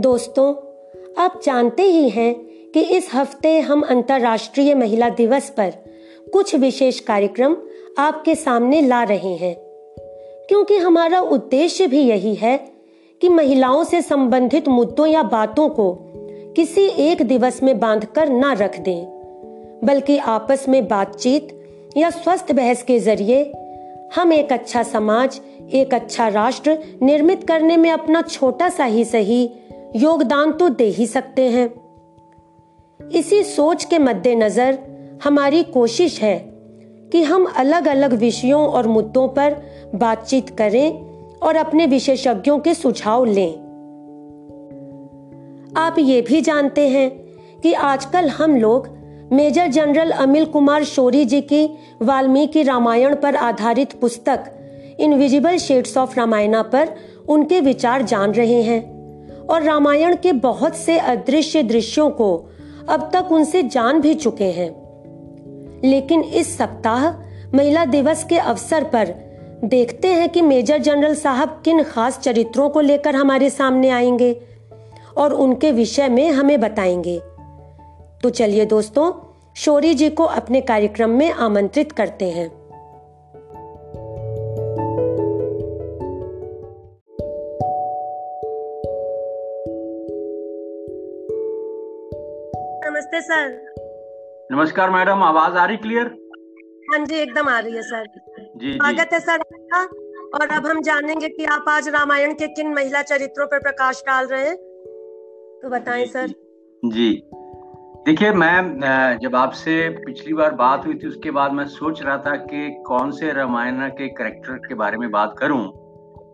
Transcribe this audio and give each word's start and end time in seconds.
दोस्तों, 0.00 0.54
आप 1.22 1.40
जानते 1.44 1.82
ही 1.82 2.08
हैं 2.08 2.34
कि 2.74 2.80
इस 2.80 3.08
हफ़्ते 3.14 3.60
हम 3.60 3.80
अंतर्राष्ट्रीय 3.80 4.74
महिला 4.74 5.08
दिवस 5.08 5.50
पर 5.50 5.72
कुछ 6.32 6.54
विशेष 6.54 7.00
कार्यक्रम 7.00 7.56
आपके 7.98 8.34
सामने 8.34 8.80
ला 8.80 9.02
रहे 9.02 9.34
हैं। 9.34 9.56
क्योंकि 10.48 10.76
हमारा 10.76 11.20
उद्देश्य 11.20 11.86
भी 11.86 12.00
यही 12.00 12.34
है 12.34 12.56
कि 13.20 13.28
महिलाओं 13.28 13.84
से 13.84 14.02
संबंधित 14.02 14.68
मुद्दों 14.68 15.06
या 15.06 15.22
बातों 15.22 15.68
को 15.68 15.98
किसी 16.56 16.86
एक 16.86 17.22
दिवस 17.22 17.62
में 17.62 17.80
बांधकर 17.80 18.28
ना 18.28 18.52
रख 18.52 18.80
दें, 18.80 19.04
बल्कि 19.84 20.18
आपस 20.18 20.68
में 20.68 20.88
बातचीत 20.88 21.64
या 21.96 22.10
स्वस्थ 22.10 22.52
बहस 22.52 22.82
के 22.82 22.98
ज़रिए 22.98 23.52
हम 24.16 24.32
एक 24.32 24.52
अच्छा 24.52 24.82
समाज, 24.82 25.40
एक 25.74 25.94
अच्छा 25.94 26.28
राष्ट्र 26.28 26.78
निर्मित 27.02 27.44
करने 27.48 27.76
में 27.76 27.90
अपना 27.90 28.22
छोटा 28.22 28.68
सा 28.68 28.84
ही 28.84 29.04
सही 29.04 29.50
योगदान 29.96 30.52
तो 30.52 30.68
दे 30.68 30.84
ही 30.84 31.06
सकते 31.06 31.42
हैं। 31.42 31.70
इसी 33.08 33.42
सोच 33.42 33.84
के 33.84 33.98
मद्देनजर 33.98 34.78
हमारी 35.24 35.62
कोशिश 35.62 36.22
है 36.22 36.38
कि 37.12 37.22
हम 37.22 37.44
अलग 37.56 37.88
अलग 37.88 38.12
विषयों 38.12 38.66
और 38.66 38.86
मुद्दों 38.86 39.28
पर 39.28 39.56
बातचीत 39.94 40.50
करें 40.50 41.08
और 41.38 41.56
अपने 41.56 41.86
विशेषज्ञों 41.86 42.58
के 42.58 42.74
सुझाव 42.74 43.24
लें। 43.24 43.54
आप 45.76 45.96
ये 45.98 46.20
भी 46.20 46.40
जानते 46.40 46.88
हैं 46.88 47.10
कि 47.62 47.72
आजकल 47.72 48.28
हम 48.28 48.56
लोग 48.56 48.88
मेजर 49.32 49.66
जनरल 49.66 50.10
अमिल 50.10 50.44
कुमार 50.44 50.84
शोरी 50.84 51.24
जी 51.24 51.40
की 51.40 51.78
वाल्मीकि 52.02 52.62
रामायण 52.62 53.14
पर 53.14 53.36
आधारित 53.36 53.92
पुस्तक 53.92 54.44
इनविजिबल 55.00 55.56
शेड्स 55.56 55.96
ऑफ़ 55.96 56.16
रामायणा 56.16 56.62
पर 56.62 56.88
उनके 57.28 57.60
विचार 57.60 58.02
जान 58.02 58.32
रहे 58.32 58.62
हैं। 58.62 58.97
और 59.50 59.62
रामायण 59.62 60.16
के 60.16 60.32
बहुत 60.32 60.76
से 60.76 60.98
अदृश्य 60.98 61.62
दृश्यों 61.62 62.10
को 62.10 62.50
अब 62.88 63.10
तक 63.12 63.32
उनसे 63.32 63.62
जान 63.62 64.00
भी 64.00 64.14
चुके 64.14 64.44
हैं। 64.44 64.88
लेकिन 65.84 66.20
इस 66.20 66.58
सप्ताह 66.58 67.10
महिला 67.56 67.84
दिवस 67.84 68.24
के 68.24 68.38
अवसर 68.38 68.84
पर 68.84 69.28
देखते 69.64 70.08
हैं 70.08 70.28
कि 70.28 70.42
मेजर 70.42 70.78
जनरल 70.78 71.14
साहब 71.14 71.62
किन 71.64 71.82
खास 71.82 72.18
चरित्रों 72.18 72.68
को 72.68 72.80
लेकर 72.80 73.16
हमारे 73.16 73.50
सामने 73.50 73.90
आएँगे 73.90 74.40
और 75.16 75.32
उनके 75.32 75.72
विषय 75.72 76.08
में 76.08 76.30
हमें 76.30 76.60
बताएँगे। 76.60 77.18
तो 78.22 78.30
चलिए 78.30 78.64
दोस्तों, 78.64 79.12
शोरी 79.54 79.94
जी 79.94 80.10
को 80.10 80.24
अपने 80.24 80.60
कार्यक्रम 80.60 81.10
में 81.10 81.30
आमंत्रित 81.30 81.92
करते 81.92 82.24
हैं। 82.24 82.57
नमस्ते 93.08 93.20
सर। 93.20 94.48
नमस्कार 94.52 94.90
मैडम। 94.90 95.22
आवाज़ 95.22 95.54
आ 95.56 95.64
रही 95.64 95.76
क्लियर 95.76 96.06
हाँ 96.90 96.98
जी 97.04 97.14
एकदम 97.16 97.48
आ 97.48 97.58
रही 97.58 97.76
है 97.76 97.82
सर। 97.82 98.06
जी 98.56 98.72
स्वागत 98.72 99.12
है 99.12 99.20
सर 99.20 99.40
आपका। 99.40 99.80
और 100.34 100.48
अब 100.48 100.66
हम 100.66 100.80
जानेंगे 100.82 101.28
कि 101.28 101.44
आप 101.44 101.64
आज 101.68 101.88
रामायण 101.88 102.32
के 102.32 102.48
किन 102.48 102.74
महिला 102.74 103.02
चरित्रों 103.02 103.46
पर 103.46 103.58
प्रकाश 103.58 104.02
डाल 104.06 104.26
रहे 104.26 104.46
हैं। 104.46 104.56
तो 105.62 105.68
बताएँ 105.68 106.04
सर। 106.06 106.26
जी। 106.84 107.10
देखिए 108.06 108.32
मैं 108.32 109.18
जब 109.22 109.36
आपसे 109.36 109.88
पिछली 110.06 110.32
बार 110.32 110.54
बात 110.54 110.86
हुई 110.86 110.94
थी 110.94 111.08
उसके 111.08 111.30
बाद 111.30 111.52
मैं 111.52 111.66
सोच 111.66 112.02
रहा 112.02 112.18
था 112.18 112.36
कि 112.44 112.68
कौन 112.86 113.10
से 113.10 113.32
रामायण 113.32 113.88
के 113.88 114.08
करेक्टर 114.08 114.52
के 114.68 114.74
बारे 114.74 114.96
में 114.96 115.10
बात 115.10 115.34
करूँ। 115.38 115.64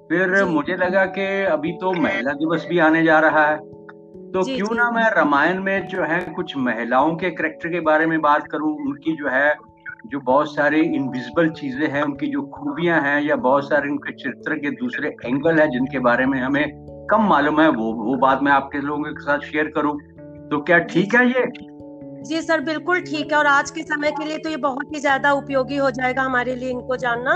फिर 0.09 0.45
मुझे 0.45 0.77
लगा 0.77 1.05
कि 1.05 1.45
अभी 1.45 1.73
तो 1.73 1.93
महिला 2.01 2.33
दिवस 2.33 2.67
भी 2.71 2.79
आने 2.79 3.03
जा 3.03 3.21
रहा 3.21 3.47
है। 3.47 3.74
तो 4.35 4.43
क्यों 4.45 4.75
ना 4.75 4.91
मैं 4.91 5.11
रामायण 5.11 5.63
में 5.63 5.87
जो 5.87 6.03
है 6.03 6.21
कुछ 6.27 6.57
महिलाओं 6.57 7.15
के 7.17 7.31
करेक्टर 7.31 7.69
के 7.69 7.81
बारे 7.81 8.07
में 8.07 8.21
बात 8.21 8.47
करूँ 8.53 8.71
उनकी 8.77 9.17
जो 9.17 9.29
है 9.29 9.55
जो 10.07 10.21
बहुत 10.21 10.55
सारी 10.55 10.81
इनविजिबल 10.81 11.49
चीज़ें 11.51 11.87
हैं 11.89 12.03
उनकी 12.03 12.27
जो 12.27 12.43
खूबियाँ 12.43 13.01
हैं 13.01 13.21
या 13.23 13.37
बहुत 13.37 13.69
सारे 13.69 13.91
उनके 13.91 14.13
चरित्र 14.13 14.55
के 14.55 14.71
दूसरे 14.71 15.09
एंगल 15.27 15.59
है 15.59 15.69
जिनके 15.69 15.99
बारे 15.99 16.27
में 16.27 16.39
हमें 16.41 16.65
कम 17.11 17.23
मालूम 17.23 17.61
है 17.61 17.69
वो 17.69 17.93
वो 17.93 18.17
बात 18.17 18.43
मैं 18.43 18.53
आपके 18.53 18.81
लोगों 18.81 19.03
के 19.05 19.23
साथ 19.23 19.39
शेयर 19.39 19.69
करूँ। 19.69 19.99
तो 20.51 20.61
क्या 20.63 20.79
ठीक 20.79 21.15
है 21.15 21.27
ये? 21.29 21.47
जी 22.23 22.43
सर 22.43 22.61
बिल्कुल 22.61 23.01
ठीक 23.01 23.33
है 23.33 23.39
और 23.39 23.47
आज 23.47 23.71
के 23.71 23.83
समय 23.83 24.11
के 24.11 24.25
लिए 24.25 24.39
तो 24.39 24.51
ये 24.51 24.57
बहुत 24.57 24.95
ही 24.95 25.01
ज़्यादा 25.01 25.33
उपयोगी 25.33 25.77
हो 25.77 25.91
जाएगा 25.91 26.23
हमारे 26.23 26.55
लिए 26.55 26.71
इनको 26.71 26.97
जानना। 26.97 27.35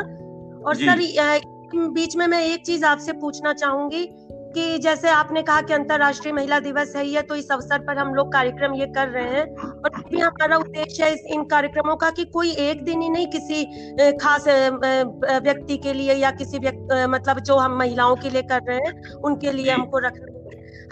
और 0.66 0.74
सर 0.74 1.00
बीच 1.74 2.16
में 2.16 2.26
मैं 2.26 2.42
एक 2.44 2.64
चीज़ 2.66 2.84
आपसे 2.84 3.12
पूछना 3.12 3.52
चाहूँगी 3.52 4.04
कि 4.54 4.78
जैसे 4.78 5.08
आपने 5.10 5.42
कहा 5.42 5.60
कि 5.60 5.72
अंतर्राष्ट्रीय 5.72 6.32
महिला 6.34 6.58
दिवस 6.60 6.92
है 6.96 7.06
ये 7.06 7.22
तो 7.22 7.34
इस 7.36 7.50
अवसर 7.52 7.78
पर 7.78 7.98
हम 7.98 8.14
लोग 8.14 8.32
कार्यक्रम 8.32 8.74
ये 8.74 8.86
कर 8.86 9.08
रहे 9.08 9.24
हैं। 9.24 9.44
और 9.56 10.02
भी 10.10 10.20
हमारा 10.20 10.56
उद्देश्य 10.56 11.04
है 11.04 11.12
इस 11.14 11.24
इन 11.26 11.44
कार्यक्रमों 11.44 11.96
का 11.96 12.10
कि 12.10 12.24
कोई 12.34 12.52
एक 12.60 12.84
दिन 12.84 13.02
ही 13.02 13.08
नहीं 13.08 13.26
किसी 13.26 13.64
खास 14.16 14.48
व्यक्ति 14.48 15.76
के 15.76 15.92
लिए 15.92 16.14
या 16.14 16.30
किसी 16.32 16.58
मतलब 16.58 17.40
जो 17.40 17.56
हम 17.56 17.76
महिलाओं 17.78 18.16
के 18.16 18.30
लिए 18.30 18.42
कर 18.44 18.62
रहे 18.62 18.78
हैं 18.78 19.12
उनके 19.20 19.52
लिए 19.52 19.70
हमको 19.70 19.98
रखना 19.98 20.36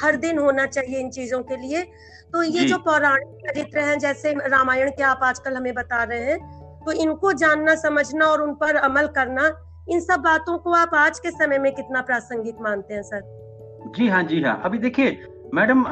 हर 0.02 0.16
दिन 0.16 0.38
होना 0.38 0.66
चाहिए 0.66 0.98
इन 1.00 1.10
चीज़ों 1.10 1.42
के 1.42 1.56
लिए। 1.56 1.82
तो 2.32 2.42
ये 2.42 2.64
जो 2.64 2.78
पौराणिक 2.78 3.28
चरित्र 3.42 3.80
हैं 3.80 3.98
जैसे 3.98 4.32
रामायण 4.48 4.90
के 4.90 5.02
आप 5.02 5.20
आजकल 5.22 5.56
हमें 5.56 5.72
बता 5.74 6.02
रहे 6.02 6.24
हैं 6.24 6.38
तो 6.84 6.92
इनको 6.94 7.32
जानना 7.34 7.74
समझना 7.74 8.26
और 8.26 8.42
उन 8.42 8.54
पर 8.54 8.76
अमल 8.82 9.06
करना 9.16 9.50
इन 9.90 10.00
सब 10.00 10.20
बातों 10.20 10.58
को 10.58 10.72
आप 10.74 10.94
आज 10.94 11.18
के 11.20 11.30
समय 11.30 11.58
में 11.58 11.72
कितना 11.74 12.00
प्रासंगिक 12.02 12.56
मानते 12.60 12.94
हैं 12.94 13.02
सर? 13.02 13.20
जी 13.86 14.08
हाँ 14.08 14.22
जी 14.22 14.42
हाँ। 14.42 14.60
अभी 14.64 14.78
देखिए 14.78 15.10
मैडम 15.54 15.84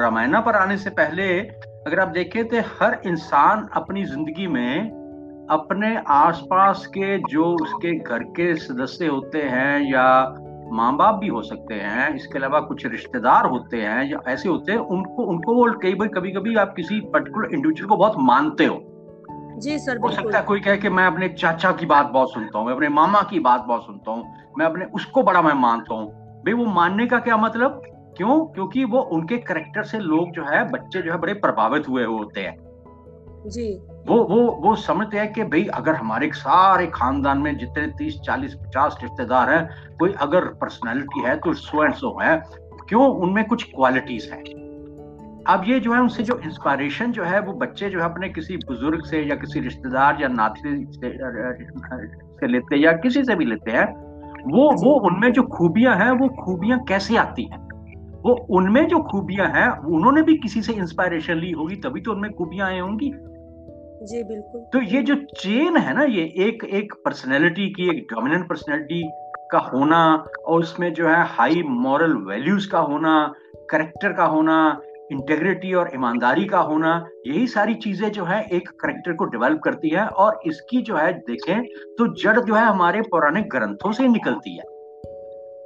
रामायणा 0.00 0.40
पर 0.40 0.54
आने 0.54 0.76
से 0.78 0.90
पहले 0.90 1.38
अगर 1.86 2.00
आप 2.00 2.08
देखें 2.08 2.44
तो 2.48 2.60
हर 2.80 3.00
इंसान 3.06 3.68
अपनी 3.74 4.04
ज़िंदगी 4.04 4.46
में 4.46 4.90
अपने 5.50 5.96
आसपास 6.06 6.86
के 6.86 7.18
जो 7.18 7.44
उसके 7.54 7.94
घर 7.98 8.22
के 8.22 8.54
सदस्य 8.56 9.06
होते 9.06 9.42
हैं 9.42 9.92
या 9.92 10.06
माँ 10.72 10.96
बाप 10.96 11.14
भी 11.14 11.28
हो 11.28 11.42
सकते 11.42 11.74
हैं 11.74 12.14
इसके 12.14 12.38
अलावा 12.38 12.60
कुछ 12.60 12.86
रिश्तेदार 12.86 13.46
होते 13.46 13.76
हैं 13.76 14.10
या 14.10 14.20
ऐसे 14.28 14.48
होते 14.48 14.72
हैं 14.72 14.78
उनको 14.78 15.22
उनको 15.22 15.54
वो 15.54 15.78
कई 15.82 15.94
बार 15.94 16.08
कभी 16.08 16.32
कभी 16.32 16.54
आप 16.56 16.74
किसी 16.76 17.00
पर्टिकुलर 17.00 17.54
इंडिविजुअल 17.54 17.88
को 17.88 17.96
बहुत 17.96 18.14
मानते 18.18 18.64
हो। 18.64 18.80
जी 19.58 19.78
सर 19.78 19.98
हो 19.98 20.10
सकता 20.10 20.38
है 20.38 20.44
कोई 20.44 20.60
कहे 20.60 20.76
कि 20.76 20.88
मैं 20.88 21.06
अपने 21.06 21.28
चाचा 21.28 21.72
की 21.72 21.86
बात 21.86 22.06
बहुत 22.06 22.32
सुनता 22.32 22.58
हूँ 22.58 22.66
मैं 22.66 22.74
अपने 22.74 22.88
मामा 22.88 23.22
की 23.22 23.40
बात 23.40 23.60
बहुत 23.60 23.86
सुनता 23.86 24.10
हूँ 24.10 24.52
मैं 24.58 24.66
अपने 24.66 24.84
उसको 24.84 25.22
बड़ा 25.22 25.42
मैं 25.42 25.54
मानता 25.54 25.94
हूँ। 25.94 26.25
भाई 26.46 26.52
वो 26.52 26.64
मानने 26.64 27.06
का 27.06 27.18
क्या 27.18 27.36
मतलब? 27.36 27.82
क्यों? 28.16 28.46
क्योंकि 28.46 28.84
वो 28.84 29.00
उनके 29.00 29.38
करेक्टर 29.38 29.82
से 29.82 29.98
लोग 29.98 30.30
जो 30.30 30.42
है 30.42 30.70
बच्चे 30.70 31.02
जो 31.02 31.12
है 31.12 31.18
बड़े 31.18 31.34
प्रभावित 31.34 31.88
हुए 31.88 32.04
होते 32.04 32.40
हैं। 32.40 32.56
जी। 33.46 33.82
वो 34.06 34.24
वो 34.24 34.60
वो 34.60 34.76
समझते 34.76 35.18
हैं 35.18 35.32
कि 35.32 35.42
भाई 35.42 35.64
अगर 35.64 35.94
हमारे 35.94 36.30
सारे 36.32 36.86
खानदान 36.86 37.38
में 37.38 37.58
जितने 37.58 37.86
तीस 37.86 38.20
चालीस 38.20 38.54
पचास 38.54 38.98
रिश्तेदार 39.02 39.50
हैं 39.50 39.96
कोई 39.98 40.12
अगर 40.12 40.44
पर्सनैलिटी 40.44 41.20
है 41.20 41.36
तो 41.36 41.52
सो 41.52 41.84
एंड 41.84 41.94
सो 41.94 42.20
है। 42.22 42.42
क्यों? 42.88 43.08
उनमें 43.08 43.44
कुछ 43.44 43.62
क्वालिटीज 43.62 44.30
है। 44.32 44.66
अब 45.44 45.62
ये 45.64 45.80
जो 45.80 45.92
है 45.92 46.00
उनसे 46.00 46.22
जो 46.22 46.40
इंस्पायरेशन 46.44 47.12
जो 47.12 47.24
है 47.24 47.40
वो 47.40 47.52
बच्चे 47.52 47.90
जो 47.90 47.98
है 47.98 48.04
अपने 48.04 48.28
किसी 48.28 48.56
बुज़ुर्ग 48.56 49.04
से 49.04 49.22
या 49.22 49.36
किसी 49.36 49.60
रिश्तेदार 49.60 50.18
या 50.20 50.28
नाती 50.28 50.86
से, 50.92 51.18
से 52.36 52.46
लेते 52.46 52.76
या 52.76 52.92
किसी 52.92 53.24
से 53.24 53.34
भी 53.34 53.44
लेते 53.44 53.70
हैं 53.70 54.05
वो 54.46 54.70
वो 54.84 54.94
उनमें 54.94 55.32
जो 55.32 55.42
खूबियाँ 55.42 55.96
हैं 55.96 56.10
वो 56.10 56.28
खूबियाँ 56.28 56.78
कैसे 56.84 57.16
आती 57.16 57.42
हैं? 57.42 57.58
वो 58.24 58.32
उनमें 58.50 58.88
जो 58.88 58.98
खूबियाँ 58.98 59.48
हैं 59.48 59.68
उन्होंने 59.68 60.22
भी 60.22 60.34
किसी 60.34 60.62
से 60.62 60.72
इंस्पायरेशन 60.72 61.34
ली 61.34 61.50
होगी 61.50 61.76
तभी 61.76 62.00
तो 62.00 62.12
उनमें 62.12 62.32
खूबियाँ 62.32 62.68
आई 62.68 62.78
होंगी। 62.78 63.10
जी 64.02 64.22
बिल्कुल। 64.22 64.60
तो 64.72 64.80
ये 64.82 65.02
जो 65.02 65.14
चेन 65.14 65.76
है 65.76 65.94
ना 65.94 66.02
ये 66.02 66.22
एक 66.22 66.64
एक 66.64 66.92
पर्सनैलिटी 67.04 67.68
की 67.68 67.88
एक 67.88 68.06
डोमिनेंट 68.14 68.48
पर्सनैलिटी 68.48 69.02
का 69.50 69.58
होना 69.58 70.24
और 70.46 70.60
उसमें 70.60 70.92
जो 70.94 71.08
है 71.08 71.24
हाई 71.26 71.62
मॉरल 71.66 72.12
वैल्यूज़ 72.12 72.70
का 72.70 72.78
होना 72.78 73.34
करेक्टर 73.70 74.12
का 74.12 74.24
होना 74.24 74.80
इंटेग्रिटी 75.12 75.72
और 75.72 75.90
ईमानदारी 75.94 76.44
का 76.44 76.58
होना 76.60 76.92
यही 77.26 77.46
सारी 77.46 77.74
चीज़ें 77.74 78.10
जो 78.12 78.24
है 78.24 78.40
एक 78.52 78.68
करेक्टर 78.80 79.12
को 79.12 79.24
डेवलप 79.24 79.60
करती 79.64 79.88
है 79.88 80.06
और 80.06 80.40
इसकी 80.46 80.82
जो 80.82 80.96
है 80.96 81.12
देखें 81.20 81.62
तो 81.98 82.06
जड़ 82.22 82.38
जो 82.40 82.54
है 82.54 82.64
हमारे 82.64 83.00
पौराणिक 83.02 83.48
ग्रंथों 83.50 83.92
से 83.92 84.08
निकलती 84.08 84.56
है। 84.56 84.64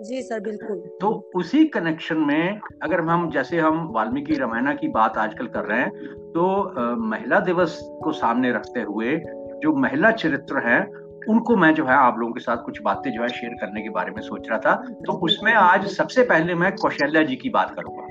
जी 0.03 0.23
सर 0.23 0.41
बिल्कुल। 0.41 0.77
तो 1.01 1.09
उसी 1.37 1.65
कनेक्शन 1.69 2.19
में 2.19 2.61
अगर 2.83 3.01
हम 3.01 3.29
जैसे 3.31 3.59
हम 3.59 3.87
वाल्मीकि 3.93 4.35
रामायण 4.35 4.73
की 4.77 4.89
बात 4.89 5.17
आजकल 5.19 5.47
कर 5.47 5.65
रहे 5.65 5.81
हैं 5.81 5.91
तो 6.33 6.63
आ, 6.63 6.95
महिला 6.95 7.41
दिवस 7.41 7.79
को 8.05 8.13
सामने 8.13 8.53
रखते 8.53 8.81
हुए 8.81 9.17
जो 9.63 9.75
महिला 9.77 10.11
चरित्र 10.13 10.69
है 10.69 10.81
उनको 11.29 11.57
मैं 11.57 11.73
जो 11.75 11.85
है 11.85 11.95
आप 11.95 12.19
लोगों 12.19 12.33
के 12.33 12.41
साथ 12.41 12.57
कुछ 12.57 12.81
बातें 12.83 13.11
जो 13.13 13.23
है 13.23 13.29
शेयर 13.29 13.55
करने 13.61 13.83
के 13.83 13.91
बारे 13.91 14.11
में 14.11 14.21
सोच 14.23 14.49
रहा 14.51 14.59
था। 14.59 14.75
तो 15.07 15.13
उसमें 15.25 15.53
आज 15.55 15.87
सबसे 15.87 16.23
पहले 16.25 16.55
मैं 16.55 16.73
कौशल्या 16.77 17.23
जी 17.23 17.37
की 17.37 17.51
बात 17.51 17.75
करूँगा। 17.75 18.07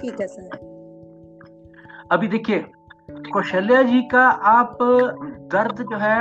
ठीक 0.00 0.20
है 0.20 0.26
सर। 0.26 0.66
अभी 2.12 2.28
देखिए 2.28 2.64
कौशल्या 3.32 3.82
जी 3.82 4.02
का 4.02 4.22
आप 4.28 4.78
दर्द 5.52 5.82
जो 5.82 5.96
है 5.96 6.18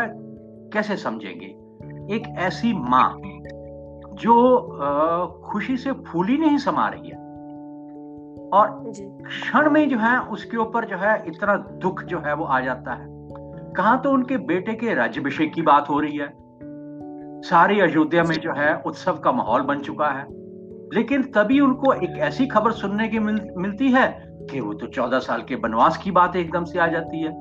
कैसे 0.74 0.98
समझेंगे? 0.98 1.46
एक 2.16 2.24
ऐसी 2.38 2.74
माँ 2.74 3.22
जो 4.14 5.42
खुशी 5.46 5.78
से 5.78 5.92
फूली 5.92 6.38
नहीं 6.38 6.58
समा 6.58 6.88
रही 6.88 7.10
है। 7.10 7.26
और 8.54 8.92
क्षण 9.28 9.70
में 9.70 9.90
जो 9.90 9.98
है 9.98 10.20
उसके 10.20 10.58
ऊपर 10.58 10.86
जो 10.86 10.98
है 10.98 11.24
इतना 11.28 11.56
दुख 11.58 12.04
जो 12.04 12.20
है 12.20 12.34
वो 12.36 12.46
आ 12.46 12.60
जाता 12.62 12.94
है। 12.94 13.06
कहा 13.74 13.96
तो 13.96 14.12
उनके 14.12 14.38
बेटे 14.38 14.74
के 14.74 14.94
राज्यभिषेक 14.94 15.54
की 15.54 15.62
बात 15.62 15.90
हो 15.90 16.00
रही 16.00 16.18
है। 16.18 16.30
सारी 17.42 17.80
अयोध्या 17.80 18.24
में 18.24 18.36
जो 18.36 18.54
है 18.54 18.82
उत्सव 18.86 19.18
का 19.18 19.32
माहौल 19.32 19.62
बन 19.62 19.80
चुका 19.80 20.08
है। 20.08 20.26
लेकिन 20.94 21.24
तभी 21.24 21.60
उनको 21.60 21.94
एक 21.94 22.18
ऐसी 22.18 22.48
खबर 22.48 22.72
सुनने 22.72 23.08
की 23.08 23.20
मिल, 23.20 23.50
मिलती 23.58 23.92
है 23.92 24.24
कि 24.52 24.60
वो 24.60 24.74
तो 24.74 24.88
चौदह 24.88 25.20
साल 25.20 25.42
के 25.42 25.56
वनवास 25.56 25.98
की 25.98 26.12
बात 26.12 26.36
एकदम 26.36 26.64
से 26.64 26.80
आ 26.80 26.88
जाती 26.88 27.22
है। 27.22 27.32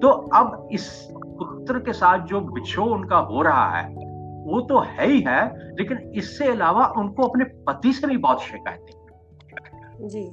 तो 0.00 0.08
अब 0.08 0.68
इस 0.72 1.08
पुत्र 1.12 1.78
के 1.78 1.92
साथ 1.92 2.18
जो 2.18 2.40
बिछो 2.40 2.84
उनका 2.84 3.16
हो 3.16 3.42
रहा 3.42 3.76
है 3.76 3.88
वो 4.44 4.60
तो 4.60 4.80
है 4.80 5.06
ही 5.06 5.20
है 5.20 5.72
लेकिन 5.74 6.12
इससे 6.14 6.48
अलावा 6.48 6.86
उनको 6.86 7.22
अपने 7.22 7.44
पति 7.44 7.92
से 7.92 8.06
भी 8.06 8.16
बहुत 8.16 8.42
शिकायतें 8.42 10.08
जी। 10.08 10.24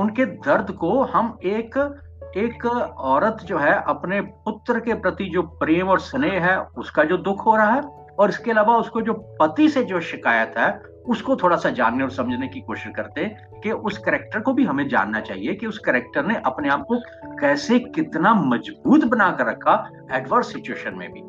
उनके 0.00 0.24
दर्द 0.24 0.70
को 0.70 1.02
हम 1.02 1.38
एक 1.44 2.00
एक 2.36 2.66
औरत 2.98 3.38
जो 3.44 3.58
है 3.58 3.84
अपने 3.86 4.20
पुत्र 4.20 4.80
के 4.80 4.94
प्रति 4.94 5.24
जो 5.24 5.42
प्रेम 5.42 5.88
और 5.88 6.00
स्नेह 6.00 6.46
है 6.46 6.60
उसका 6.62 7.04
जो 7.04 7.16
दुख 7.16 7.46
हो 7.46 7.56
रहा 7.56 7.74
है 7.74 7.80
और 8.18 8.28
इसके 8.28 8.50
अलावा 8.50 8.76
उसको 8.76 9.00
जो 9.00 9.12
पति 9.12 9.68
से 9.68 9.84
जो 9.84 10.00
शिकायत 10.00 10.54
है 10.58 10.93
उसको 11.08 11.36
थोड़ा 11.36 11.56
सा 11.56 11.70
जानने 11.70 12.04
और 12.04 12.10
समझने 12.10 12.48
की 12.48 12.60
कोशिश 12.60 12.92
करते 12.96 13.36
कि 13.62 13.70
उस 13.70 13.98
करेक्टर 13.98 14.40
को 14.40 14.52
भी 14.52 14.64
हमें 14.64 14.88
जानना 14.88 15.20
चाहिए 15.20 15.54
कि 15.54 15.66
उस 15.66 15.78
करेक्टर 15.78 16.26
ने 16.26 16.34
अपने 16.46 16.68
आप 16.68 16.84
को 16.88 16.98
कैसे 17.40 17.78
कितना 17.78 18.34
मज़बूत 18.34 19.04
बनाकर 19.04 19.46
रखा 19.46 19.90
एडवर्स 20.12 20.52
सिचुएशन 20.52 20.94
में 20.94 21.12
भी। 21.12 21.20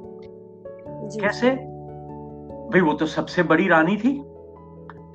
कैसे? 1.22 1.52
भाई 2.66 2.82
वो 2.82 2.94
तो 2.94 3.06
सबसे 3.06 3.44
बड़ी 3.44 3.68
रानी 3.68 3.98
थी 3.98 4.24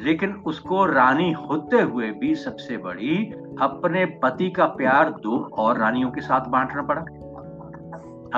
लेकिन 0.01 0.33
उसको 0.47 0.87
रानी 0.87 1.33
होते 1.33 1.81
हुए 1.81 2.11
भी 2.11 2.35
सबसे 2.35 2.77
बड़ी 2.77 3.17
अपने 3.61 4.05
पति 4.05 4.51
का 4.51 4.67
प्यार 4.67 5.11
दो 5.11 5.49
और 5.59 5.79
रानियों 5.79 6.11
के 6.11 6.21
साथ 6.21 6.41
बांटना 6.41 6.83
पड़ा। 6.83 7.01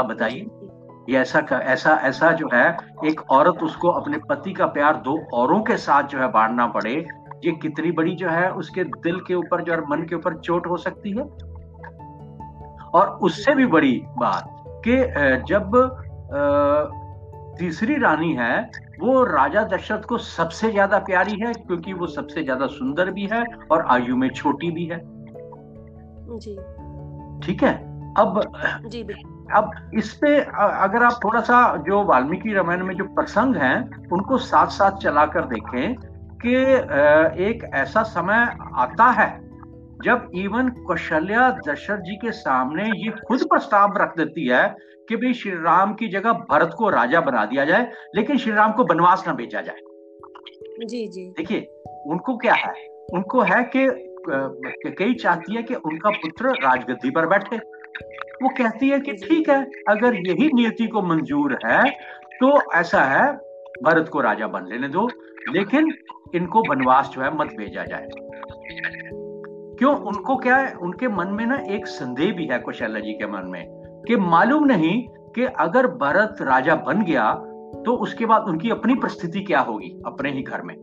आप 0.00 0.06
बताइए। 0.06 0.61
ये 1.10 1.19
ऐसा 1.19 1.38
ऐसा 1.62 1.90
ऐसा 2.02 2.32
जो 2.32 2.49
है 2.52 2.76
एक 3.06 3.20
औरत 3.31 3.62
उसको 3.62 3.88
अपने 3.88 4.19
पति 4.19 4.52
का 4.52 4.66
प्यार 4.66 4.96
दो 4.96 5.19
औरों 5.34 5.60
के 5.62 5.76
साथ 5.76 6.02
जो 6.02 6.19
है 6.19 6.28
बांटना 6.32 6.66
पड़े 6.66 6.94
ये 7.44 7.52
कितनी 7.52 7.90
बड़ी 7.93 8.14
जो 8.14 8.28
है 8.28 8.50
उसके 8.52 8.84
दिल 8.84 9.20
के 9.20 9.34
ऊपर 9.34 9.62
जो 9.62 9.72
है 9.72 9.81
मन 9.81 10.02
के 10.02 10.14
ऊपर 10.14 10.37
चोट 10.38 10.66
हो 10.66 10.76
सकती 10.76 11.10
है? 11.10 11.25
और 12.90 13.08
उससे 13.22 13.54
भी 13.54 13.66
बड़ी 13.66 14.02
बात 14.19 14.49
कि 14.88 14.96
जब 15.49 15.76
तीसरी 17.58 17.96
रानी 17.98 18.32
है 18.32 18.70
वो 19.00 19.25
राजा 19.25 19.62
दशरथ 19.62 20.02
को 20.02 20.19
सबसे 20.19 20.70
ज़्यादा 20.70 20.98
प्यारी 20.98 21.37
है 21.40 21.52
क्योंकि 21.52 21.93
वो 21.93 22.06
सबसे 22.06 22.43
ज़्यादा 22.43 22.66
सुंदर 22.66 23.10
भी 23.10 23.26
है 23.32 23.44
और 23.70 23.87
आयु 23.87 24.16
में 24.16 24.28
छोटी 24.31 24.70
भी 24.70 24.84
है। 24.87 25.00
जी। 26.38 26.56
ठीक 27.46 27.62
है? 27.62 27.75
अब 28.19 28.40
जी 28.87 29.02
अब 29.54 29.90
इस 29.94 30.12
पे 30.14 30.37
अगर 30.38 31.02
आप 31.02 31.20
थोड़ा 31.25 31.40
सा 31.40 31.58
जो 31.87 32.02
वाल्मीकि 32.04 32.52
रामायण 32.52 32.84
में 32.84 32.94
जो 32.94 33.04
प्रसंग 33.14 33.56
हैं 33.56 34.08
उनको 34.12 34.38
साथ 34.38 34.66
साथ 34.66 34.99
चलाकर 34.99 35.44
देखें 35.44 35.94
कि 36.44 36.54
एक 37.44 37.70
ऐसा 37.75 38.02
समय 38.02 38.46
आता 38.76 39.10
है 39.10 39.31
जब 40.04 40.31
इवन 40.34 40.69
कौशल्या 40.87 41.50
दशरथ 41.69 41.99
जी 41.99 42.16
के 42.16 42.32
सामने 42.32 42.84
ये 42.96 43.10
खुद 43.28 43.43
प्रस्ताव 43.43 43.96
रख 43.96 44.16
देती 44.16 44.46
है 44.49 44.64
कि 45.08 45.16
भाई 45.16 45.32
श्री 45.32 45.52
राम 45.62 45.93
की 45.94 46.08
जगह 46.08 46.32
भरत 46.50 46.75
को 46.78 46.88
राजा 46.90 47.20
बना 47.20 47.44
दिया 47.44 47.64
जाए 47.64 47.90
लेकिन 48.16 48.38
श्री 48.38 48.52
राम 48.52 48.72
को 48.72 48.84
बनवास 48.84 49.25
ना 49.28 49.34
भेजा 49.34 49.60
जाए। 49.60 50.87
जी 50.87 51.06
जी। 51.08 51.26
देखिए 51.37 51.60
उनको 52.06 52.37
क्या 52.37 52.55
है? 52.55 52.72
उनको 53.14 53.40
है 53.43 53.62
कि 53.76 53.87
कई 54.98 55.14
चाहती 55.14 55.55
है 55.55 55.62
कि 55.62 55.75
उनका 55.75 56.10
पुत्र 56.10 56.50
राजगद्दी 56.64 57.10
पर 57.10 57.26
बैठे। 57.26 57.56
वो 58.43 58.49
कहती 58.49 58.88
है 58.88 58.99
कि 59.00 59.12
ठीक 59.14 59.49
है, 59.49 59.62
अगर 59.88 60.14
यही 60.19 60.50
नियति 60.54 60.87
को 60.87 61.02
मंजूर 61.02 61.58
है 61.64 61.90
तो 62.40 62.52
ऐसा 62.75 63.02
है, 63.04 63.32
भरत 63.84 64.08
को 64.08 64.20
राजा 64.20 64.46
बन 64.46 64.66
लेने 64.66 64.88
दो, 64.88 65.08
लेकिन 65.52 65.93
इनको 66.34 66.62
वनवास 66.69 67.10
जो 67.14 67.22
है 67.22 67.34
मत 67.37 67.54
भेजा 67.56 67.84
जाए। 67.84 68.08
क्यों? 69.78 69.94
उनको 69.96 70.37
क्या 70.37 70.56
है? 70.56 70.72
उनके 70.75 71.08
मन 71.08 71.28
में 71.28 71.44
ना 71.46 71.58
एक 71.69 71.87
संदेह 71.87 72.32
भी 72.32 72.46
है 72.46 72.58
कौशल्या 72.58 73.00
जी 73.00 73.12
के 73.12 73.26
मन 73.26 73.49
में, 73.49 73.64
कि 74.08 74.16
मालूम 74.16 74.64
नहीं 74.64 75.02
कि 75.37 75.44
अगर 75.60 75.87
भरत 75.96 76.43
राजा 76.43 76.75
बन 76.87 77.02
गया 77.02 77.32
तो 77.84 77.93
उसके 77.96 78.26
बाद 78.26 78.48
उनकी 78.48 78.70
अपनी 78.70 78.94
परिस्थिति 78.94 79.40
क्या 79.40 79.60
होगी 79.60 79.88
अपने 80.06 80.31
ही 80.31 80.43
घर 80.43 80.62
में? 80.62 80.76